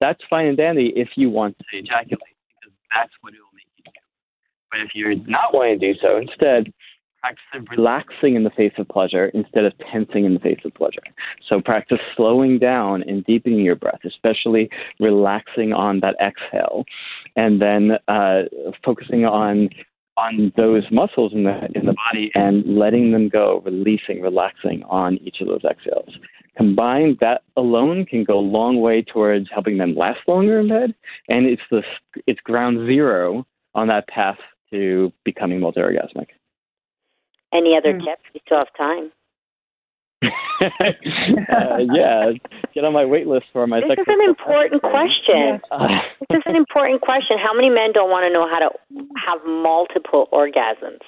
That's 0.00 0.20
fine 0.28 0.46
and 0.46 0.56
dandy 0.56 0.92
if 0.96 1.10
you 1.16 1.30
want 1.30 1.56
to 1.58 1.78
ejaculate, 1.78 2.36
because 2.60 2.76
that's 2.94 3.12
what 3.20 3.34
it 3.34 3.38
will 3.38 3.54
make 3.54 3.66
you 3.76 3.84
do. 3.84 3.90
But 4.70 4.80
if 4.80 4.90
you're 4.94 5.14
not 5.14 5.52
wanting 5.52 5.80
to 5.80 5.92
do 5.92 5.98
so, 6.00 6.16
instead, 6.16 6.72
practice 7.20 7.68
relaxing 7.70 8.34
in 8.34 8.42
the 8.42 8.50
face 8.50 8.72
of 8.78 8.88
pleasure 8.88 9.26
instead 9.26 9.64
of 9.64 9.72
tensing 9.92 10.24
in 10.24 10.34
the 10.34 10.40
face 10.40 10.58
of 10.64 10.74
pleasure. 10.74 11.02
So 11.48 11.60
practice 11.60 12.00
slowing 12.16 12.58
down 12.58 13.02
and 13.02 13.24
deepening 13.24 13.60
your 13.60 13.76
breath, 13.76 14.00
especially 14.04 14.68
relaxing 14.98 15.72
on 15.72 16.00
that 16.00 16.16
exhale, 16.20 16.84
and 17.36 17.62
then 17.62 17.92
uh, 18.08 18.42
focusing 18.84 19.24
on 19.24 19.70
on 20.16 20.52
those 20.56 20.84
muscles 20.90 21.32
in 21.32 21.44
the 21.44 21.68
in 21.74 21.86
the 21.86 21.94
body 21.94 22.30
and 22.34 22.64
letting 22.78 23.12
them 23.12 23.28
go, 23.28 23.62
releasing, 23.64 24.20
relaxing 24.20 24.82
on 24.84 25.16
each 25.18 25.40
of 25.40 25.48
those 25.48 25.64
exhales. 25.64 26.10
Combined, 26.56 27.16
that 27.20 27.42
alone 27.56 28.04
can 28.04 28.24
go 28.24 28.38
a 28.38 28.40
long 28.40 28.80
way 28.80 29.02
towards 29.02 29.48
helping 29.52 29.78
them 29.78 29.94
last 29.94 30.20
longer 30.28 30.60
in 30.60 30.68
bed, 30.68 30.94
and 31.28 31.46
it's 31.46 31.62
the 31.70 31.82
it's 32.26 32.40
ground 32.40 32.86
zero 32.86 33.46
on 33.74 33.88
that 33.88 34.06
path 34.08 34.38
to 34.70 35.12
becoming 35.24 35.60
multi-orgasmic. 35.60 36.28
Any 37.52 37.76
other 37.76 37.94
mm. 37.94 38.04
tips? 38.04 38.22
We 38.34 38.40
still 38.44 38.58
have 38.58 38.74
time. 38.76 39.12
Uh, 40.22 41.78
yeah, 41.92 42.32
get 42.74 42.84
on 42.84 42.92
my 42.92 43.04
wait 43.04 43.26
list 43.26 43.46
for 43.52 43.66
my. 43.66 43.80
This 43.80 43.98
is 43.98 44.06
an 44.06 44.28
important 44.28 44.82
question. 44.82 45.60
this 46.30 46.38
is 46.38 46.42
an 46.46 46.56
important 46.56 47.00
question. 47.00 47.36
How 47.42 47.54
many 47.54 47.70
men 47.70 47.92
don't 47.92 48.10
want 48.10 48.24
to 48.24 48.32
know 48.32 48.46
how 48.48 48.58
to 48.58 48.70
have 49.26 49.40
multiple 49.46 50.28
orgasms? 50.32 51.00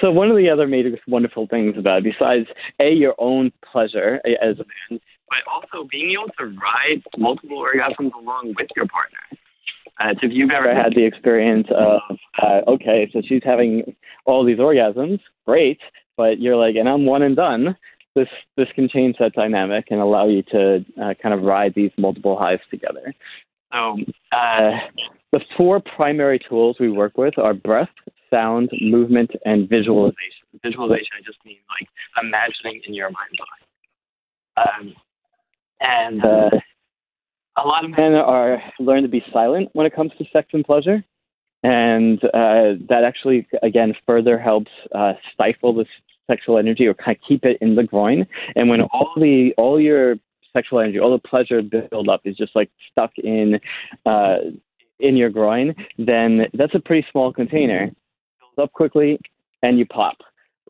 So 0.00 0.10
one 0.10 0.30
of 0.30 0.36
the 0.36 0.50
other 0.50 0.66
major 0.66 0.90
wonderful 1.08 1.46
things 1.46 1.76
about 1.78 1.98
it, 1.98 2.04
besides 2.04 2.46
a 2.78 2.92
your 2.92 3.14
own 3.18 3.52
pleasure 3.72 4.20
as 4.26 4.58
a 4.58 4.66
man, 4.90 5.00
but 5.28 5.38
also 5.50 5.88
being 5.90 6.14
able 6.20 6.30
to 6.38 6.44
ride 6.44 7.02
multiple 7.16 7.58
orgasms 7.58 8.12
along 8.14 8.54
with 8.58 8.68
your 8.76 8.86
partner. 8.86 9.18
Uh, 9.98 10.12
so 10.20 10.26
if 10.26 10.32
you've 10.32 10.50
ever 10.50 10.74
had 10.74 10.94
the 10.94 11.04
experience 11.04 11.66
of, 11.74 12.00
uh, 12.42 12.60
okay, 12.70 13.08
so 13.12 13.22
she's 13.26 13.42
having 13.44 13.96
all 14.26 14.44
these 14.44 14.58
orgasms, 14.58 15.20
great, 15.46 15.80
but 16.16 16.40
you're 16.40 16.56
like, 16.56 16.76
and 16.76 16.88
I'm 16.88 17.06
one 17.06 17.22
and 17.22 17.36
done. 17.36 17.76
This 18.14 18.28
this 18.56 18.68
can 18.74 18.88
change 18.88 19.16
that 19.20 19.34
dynamic 19.34 19.86
and 19.90 20.00
allow 20.00 20.26
you 20.26 20.42
to 20.50 20.84
uh, 21.02 21.14
kind 21.22 21.34
of 21.34 21.42
ride 21.42 21.74
these 21.74 21.90
multiple 21.98 22.38
highs 22.38 22.60
together. 22.70 23.14
So 23.72 23.98
uh, 24.32 24.70
the 25.32 25.40
four 25.56 25.80
primary 25.80 26.38
tools 26.48 26.76
we 26.80 26.90
work 26.90 27.18
with 27.18 27.36
are 27.38 27.52
breath, 27.52 27.90
sound, 28.30 28.70
movement, 28.80 29.32
and 29.44 29.68
visualization. 29.68 30.46
Visualization, 30.62 31.08
I 31.18 31.22
just 31.26 31.38
mean 31.44 31.58
like 31.68 31.88
imagining 32.22 32.80
in 32.86 32.94
your 32.94 33.10
mind's 33.10 33.38
eye. 34.56 34.62
Um, 34.62 34.94
and 35.80 36.24
uh, 36.24 36.50
a 37.58 37.66
lot 37.66 37.84
of 37.84 37.90
men 37.90 38.14
are 38.14 38.62
learn 38.78 39.02
to 39.02 39.08
be 39.08 39.22
silent 39.32 39.68
when 39.74 39.86
it 39.86 39.94
comes 39.94 40.12
to 40.18 40.24
sex 40.32 40.48
and 40.52 40.64
pleasure, 40.64 41.04
and 41.62 42.22
uh, 42.24 42.80
that 42.88 43.02
actually 43.04 43.46
again 43.62 43.94
further 44.06 44.38
helps 44.38 44.70
uh, 44.94 45.12
stifle 45.34 45.74
the 45.74 45.84
sexual 46.26 46.58
energy 46.58 46.86
or 46.86 46.94
kind 46.94 47.16
of 47.16 47.22
keep 47.26 47.44
it 47.44 47.58
in 47.60 47.74
the 47.74 47.84
groin. 47.84 48.26
And 48.54 48.68
when 48.68 48.82
all 48.82 49.12
the 49.16 49.52
all 49.56 49.80
your 49.80 50.16
sexual 50.52 50.80
energy, 50.80 50.98
all 50.98 51.12
the 51.12 51.28
pleasure 51.28 51.62
build 51.62 52.08
up 52.08 52.22
is 52.24 52.36
just 52.36 52.54
like 52.56 52.70
stuck 52.90 53.12
in 53.18 53.60
uh, 54.04 54.36
in 54.98 55.16
your 55.16 55.30
groin, 55.30 55.74
then 55.98 56.46
that's 56.54 56.74
a 56.74 56.80
pretty 56.80 57.06
small 57.10 57.32
container. 57.32 57.84
It 57.84 57.96
Builds 58.40 58.68
up 58.68 58.72
quickly, 58.72 59.18
and 59.62 59.78
you 59.78 59.86
pop. 59.86 60.16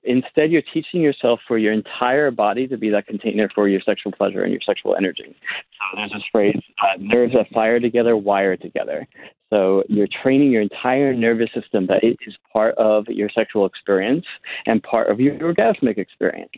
Instead, 0.07 0.51
you're 0.51 0.63
teaching 0.73 1.01
yourself 1.01 1.41
for 1.47 1.59
your 1.59 1.73
entire 1.73 2.31
body 2.31 2.67
to 2.69 2.77
be 2.77 2.89
that 2.91 3.07
container 3.07 3.51
for 3.55 3.69
your 3.69 3.81
sexual 3.81 4.13
pleasure 4.13 4.43
and 4.43 4.53
your 4.53 4.61
sexual 4.65 4.97
energy. 4.97 5.25
So 5.27 5.97
there's 5.97 6.13
this 6.13 6.23
phrase, 6.31 6.61
uh, 6.83 6.97
nerves 6.99 7.35
that 7.35 7.49
fire 7.53 7.81
together, 7.81 8.17
wire 8.17 8.57
together. 8.57 9.07
So 9.51 9.83
you're 9.89 10.09
training 10.23 10.51
your 10.51 10.63
entire 10.63 11.15
nervous 11.15 11.51
system 11.55 11.87
that 11.87 12.03
it 12.03 12.17
is 12.27 12.35
part 12.53 12.77
of 12.79 13.07
your 13.09 13.29
sexual 13.29 13.67
experience 13.67 14.25
and 14.67 14.83
part 14.83 15.11
of 15.11 15.21
your 15.21 15.35
orgasmic 15.37 15.99
experience. 15.99 16.51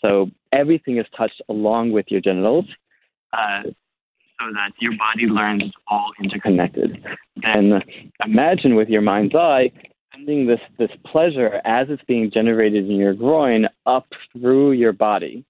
So 0.00 0.30
everything 0.52 0.98
is 0.98 1.06
touched 1.16 1.40
along 1.48 1.92
with 1.92 2.06
your 2.08 2.20
genitals. 2.20 2.66
Uh, 3.32 3.62
so 4.40 4.46
that 4.52 4.72
your 4.80 4.92
body 4.98 5.26
learns 5.26 5.72
all 5.88 6.10
interconnected. 6.22 7.04
Then 7.42 7.80
imagine 8.24 8.74
with 8.74 8.88
your 8.88 9.00
mind's 9.00 9.34
eye 9.34 9.70
sending 10.14 10.46
this, 10.46 10.60
this 10.78 10.90
pleasure 11.10 11.60
as 11.64 11.88
it's 11.90 12.02
being 12.06 12.30
generated 12.32 12.88
in 12.88 12.96
your 12.96 13.14
groin 13.14 13.66
up 13.86 14.06
through 14.32 14.72
your 14.72 14.92
body 14.92 15.44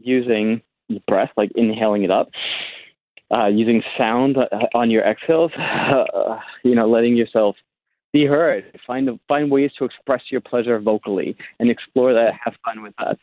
using 0.00 0.62
breath, 1.06 1.30
like 1.36 1.50
inhaling 1.54 2.02
it 2.02 2.10
up, 2.10 2.30
uh, 3.32 3.46
using 3.46 3.82
sound 3.96 4.36
uh, 4.36 4.46
on 4.74 4.90
your 4.90 5.02
exhales, 5.04 5.52
uh, 5.58 6.38
you 6.64 6.74
know, 6.74 6.88
letting 6.88 7.16
yourself 7.16 7.56
be 8.12 8.26
heard, 8.26 8.64
find, 8.86 9.08
find 9.26 9.50
ways 9.50 9.70
to 9.78 9.84
express 9.84 10.22
your 10.30 10.40
pleasure 10.40 10.78
vocally 10.78 11.34
and 11.58 11.70
explore 11.70 12.12
that, 12.12 12.32
have 12.44 12.54
fun 12.64 12.82
with 12.82 12.92
that, 12.98 13.18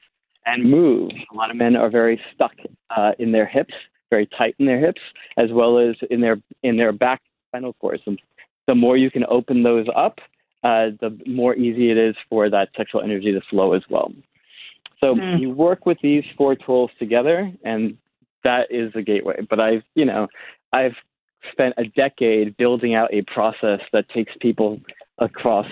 and 0.45 0.69
move. 0.69 1.11
A 1.31 1.35
lot 1.35 1.51
of 1.51 1.57
men 1.57 1.75
are 1.75 1.91
very 1.91 2.19
stuck 2.33 2.53
uh, 2.95 3.11
in 3.19 3.31
their 3.31 3.45
hips, 3.45 3.73
very 4.09 4.27
tight 4.37 4.55
in 4.57 4.65
their 4.65 4.79
hips, 4.79 5.01
as 5.37 5.49
well 5.51 5.77
as 5.77 5.95
in 6.09 6.21
their 6.21 6.37
in 6.63 6.77
their 6.77 6.91
back 6.91 7.21
spinal 7.47 7.73
cords. 7.73 8.01
And 8.07 8.19
the 8.67 8.73
more 8.73 8.97
you 8.97 9.11
can 9.11 9.25
open 9.29 9.61
those 9.61 9.85
up, 9.95 10.19
uh, 10.63 10.91
the 10.99 11.17
more 11.25 11.55
easy 11.55 11.91
it 11.91 11.97
is 11.97 12.15
for 12.29 12.49
that 12.49 12.69
sexual 12.75 13.01
energy 13.01 13.31
to 13.31 13.41
flow 13.49 13.73
as 13.73 13.83
well. 13.89 14.11
So 14.99 15.15
mm. 15.15 15.39
you 15.39 15.51
work 15.51 15.85
with 15.85 15.97
these 16.03 16.23
four 16.37 16.55
tools 16.55 16.91
together, 16.99 17.51
and 17.63 17.97
that 18.43 18.67
is 18.69 18.91
the 18.93 19.01
gateway. 19.01 19.45
But 19.49 19.59
I've, 19.59 19.83
you 19.95 20.05
know, 20.05 20.27
I've 20.73 20.95
spent 21.51 21.75
a 21.77 21.85
decade 21.85 22.57
building 22.57 22.95
out 22.95 23.13
a 23.13 23.21
process 23.33 23.79
that 23.93 24.09
takes 24.09 24.33
people 24.41 24.79
across 25.19 25.67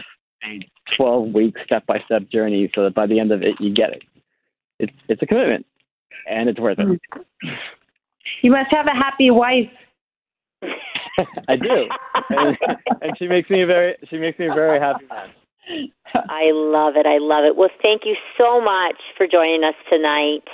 a 0.46 0.60
12 0.96 1.34
week 1.34 1.56
step 1.66 1.86
by 1.86 2.00
step 2.06 2.30
journey 2.32 2.72
so 2.74 2.84
that 2.84 2.96
by 2.96 3.06
the 3.06 3.20
end 3.20 3.32
of 3.32 3.42
it, 3.42 3.56
you 3.60 3.74
get 3.74 3.92
it. 3.92 4.04
It's, 4.80 4.94
it's 5.10 5.22
a 5.22 5.26
commitment, 5.26 5.66
and 6.30 6.48
it's 6.48 6.60
worth 6.60 6.80
it. 6.80 6.86
Hmm. 6.86 7.50
You 8.44 8.52
must 8.52 8.72
have 8.72 8.86
a 8.88 8.96
happy 8.96 9.32
wife. 9.32 9.72
I 11.50 11.56
do, 11.56 11.90
and, 12.30 12.58
and, 13.02 13.18
she 13.18 13.28
makes 13.28 13.50
me 13.50 13.64
a 13.64 13.66
very 13.66 13.96
she 14.10 14.18
makes 14.18 14.38
me 14.38 14.48
a 14.48 14.54
very 14.54 14.80
happy 14.80 15.06
man. 15.10 15.30
I 16.16 16.52
love 16.54 16.94
it. 16.96 17.06
I 17.06 17.18
love 17.20 17.44
it. 17.44 17.56
Well, 17.56 17.70
thank 17.82 18.04
you 18.06 18.16
so 18.38 18.62
much 18.62 18.96
for 19.18 19.28
joining 19.28 19.64
us 19.64 19.76
tonight. 19.90 20.46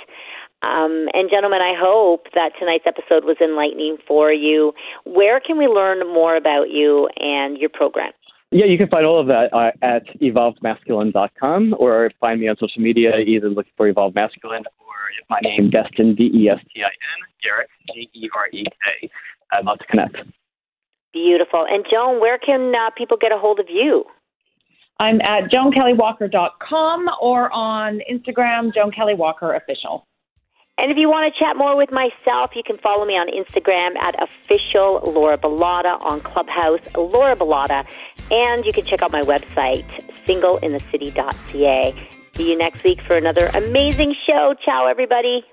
Um, 0.62 1.08
and 1.12 1.28
gentlemen, 1.30 1.60
I 1.60 1.74
hope 1.76 2.26
that 2.34 2.52
tonight's 2.58 2.86
episode 2.86 3.24
was 3.24 3.36
enlightening 3.40 3.98
for 4.08 4.32
you. 4.32 4.72
Where 5.04 5.38
can 5.38 5.58
we 5.58 5.66
learn 5.66 6.00
more 6.08 6.36
about 6.36 6.70
you 6.70 7.08
and 7.18 7.58
your 7.58 7.68
program? 7.68 8.12
Yeah, 8.50 8.66
you 8.66 8.78
can 8.78 8.88
find 8.88 9.04
all 9.04 9.20
of 9.20 9.26
that 9.26 9.52
uh, 9.52 9.72
at 9.82 10.06
evolvedmasculine.com 10.20 11.74
or 11.78 12.10
find 12.20 12.40
me 12.40 12.48
on 12.48 12.56
social 12.56 12.80
media, 12.80 13.18
either 13.18 13.48
looking 13.50 13.72
for 13.76 13.88
Evolved 13.88 14.14
Masculine 14.14 14.62
or 14.78 14.94
my 15.28 15.38
name, 15.42 15.70
Destin, 15.70 16.14
D 16.14 16.30
E 16.32 16.48
S 16.48 16.60
T 16.72 16.82
I 16.82 16.86
N, 16.86 17.20
Gerek, 17.42 17.66
G 17.92 18.08
E 18.14 18.28
R 18.34 18.48
E 18.52 18.64
K. 18.64 19.10
I'd 19.52 19.64
love 19.64 19.78
to 19.78 19.86
connect. 19.86 20.16
Beautiful. 21.12 21.64
And 21.68 21.84
Joan, 21.90 22.20
where 22.20 22.38
can 22.38 22.74
uh, 22.74 22.90
people 22.96 23.16
get 23.16 23.32
a 23.32 23.38
hold 23.38 23.60
of 23.60 23.66
you? 23.68 24.04
I'm 24.98 25.20
at 25.20 25.50
joankellywalker.com 25.50 27.10
or 27.20 27.52
on 27.52 28.00
Instagram, 28.10 28.74
Joan 28.74 28.90
Kelly 28.92 29.14
Walker 29.14 29.54
Official. 29.54 30.06
And 30.76 30.90
if 30.90 30.98
you 30.98 31.08
want 31.08 31.32
to 31.32 31.38
chat 31.38 31.56
more 31.56 31.76
with 31.76 31.92
myself, 31.92 32.50
you 32.56 32.62
can 32.64 32.78
follow 32.78 33.04
me 33.04 33.14
on 33.14 33.28
Instagram 33.28 33.96
at 34.00 34.20
official 34.20 35.00
Laura 35.06 35.38
Bilotta, 35.38 36.00
on 36.02 36.20
Clubhouse, 36.20 36.80
Laura 36.96 37.36
Bilotta, 37.36 37.86
and 38.32 38.64
you 38.64 38.72
can 38.72 38.84
check 38.84 39.00
out 39.00 39.12
my 39.12 39.22
website, 39.22 39.86
singleinthecity.ca. 40.26 42.08
See 42.36 42.50
you 42.50 42.58
next 42.58 42.82
week 42.82 43.00
for 43.02 43.16
another 43.16 43.50
amazing 43.54 44.16
show. 44.26 44.54
Ciao, 44.64 44.86
everybody. 44.86 45.44